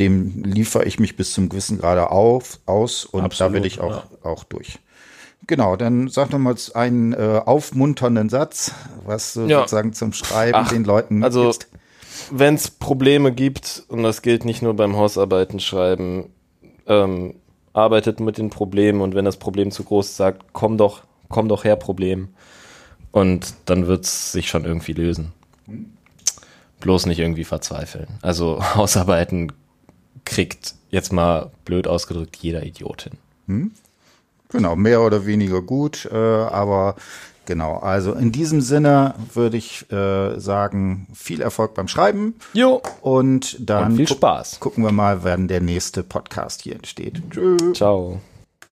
dem 0.00 0.42
liefere 0.42 0.84
ich 0.84 0.98
mich 0.98 1.16
bis 1.16 1.32
zum 1.32 1.48
gewissen 1.48 1.78
Grade 1.78 2.10
auf, 2.10 2.58
aus 2.66 3.04
und 3.04 3.22
Absolut, 3.22 3.50
da 3.52 3.54
will 3.54 3.66
ich 3.66 3.80
auch, 3.80 4.04
ja. 4.04 4.30
auch 4.30 4.44
durch. 4.44 4.78
Genau, 5.46 5.76
dann 5.76 6.08
sag 6.08 6.30
noch 6.32 6.38
mal 6.38 6.56
einen 6.74 7.12
äh, 7.12 7.40
aufmunternden 7.44 8.28
Satz, 8.28 8.72
was 9.04 9.34
du 9.34 9.42
Ja. 9.46 9.60
sozusagen 9.60 9.92
zum 9.92 10.12
Schreiben 10.12 10.58
Ach, 10.58 10.68
den 10.70 10.84
Leuten 10.84 11.22
also 11.22 11.44
mitgibst. 11.44 11.68
wenn 12.32 12.54
es 12.56 12.70
Probleme 12.70 13.30
gibt, 13.32 13.84
und 13.88 14.02
das 14.02 14.22
gilt 14.22 14.44
nicht 14.44 14.62
nur 14.62 14.74
beim 14.74 14.96
Hausarbeiten 14.96 15.60
schreiben, 15.60 16.30
ähm, 16.88 17.34
arbeitet 17.74 18.20
mit 18.20 18.38
den 18.38 18.50
Problemen 18.50 19.00
und 19.02 19.14
wenn 19.14 19.24
das 19.24 19.36
Problem 19.36 19.70
zu 19.70 19.84
groß 19.84 20.06
ist, 20.08 20.16
sagt, 20.16 20.46
komm 20.52 20.78
doch, 20.78 21.02
komm 21.28 21.48
doch 21.48 21.62
her, 21.64 21.76
Problem. 21.76 22.28
Und 23.12 23.54
dann 23.66 23.86
wird's 23.86 24.32
sich 24.32 24.48
schon 24.48 24.64
irgendwie 24.64 24.92
lösen. 24.92 25.32
Bloß 26.80 27.06
nicht 27.06 27.18
irgendwie 27.18 27.44
verzweifeln. 27.44 28.08
Also 28.22 28.62
Hausarbeiten 28.74 29.52
kriegt 30.24 30.74
jetzt 30.90 31.12
mal 31.12 31.50
blöd 31.64 31.86
ausgedrückt 31.88 32.36
jeder 32.36 32.64
Idiotin. 32.64 33.12
Genau, 34.50 34.76
mehr 34.76 35.00
oder 35.02 35.24
weniger 35.26 35.62
gut, 35.62 36.08
äh, 36.10 36.16
aber 36.16 36.96
genau, 37.46 37.78
also 37.78 38.12
in 38.12 38.32
diesem 38.32 38.60
Sinne 38.60 39.14
würde 39.34 39.56
ich 39.56 39.90
äh, 39.90 40.38
sagen, 40.38 41.06
viel 41.14 41.40
Erfolg 41.40 41.74
beim 41.74 41.88
Schreiben 41.88 42.34
Jo. 42.52 42.82
und 43.02 43.56
dann 43.60 43.92
Und 43.92 43.96
viel 43.96 44.08
Spaß. 44.08 44.60
gucken 44.60 44.84
wir 44.84 44.92
mal, 44.92 45.22
wann 45.24 45.48
der 45.48 45.60
nächste 45.60 46.02
Podcast 46.02 46.62
hier 46.62 46.74
entsteht. 46.76 47.22
Tschüss. 47.30 47.74
Ciao. 47.74 48.20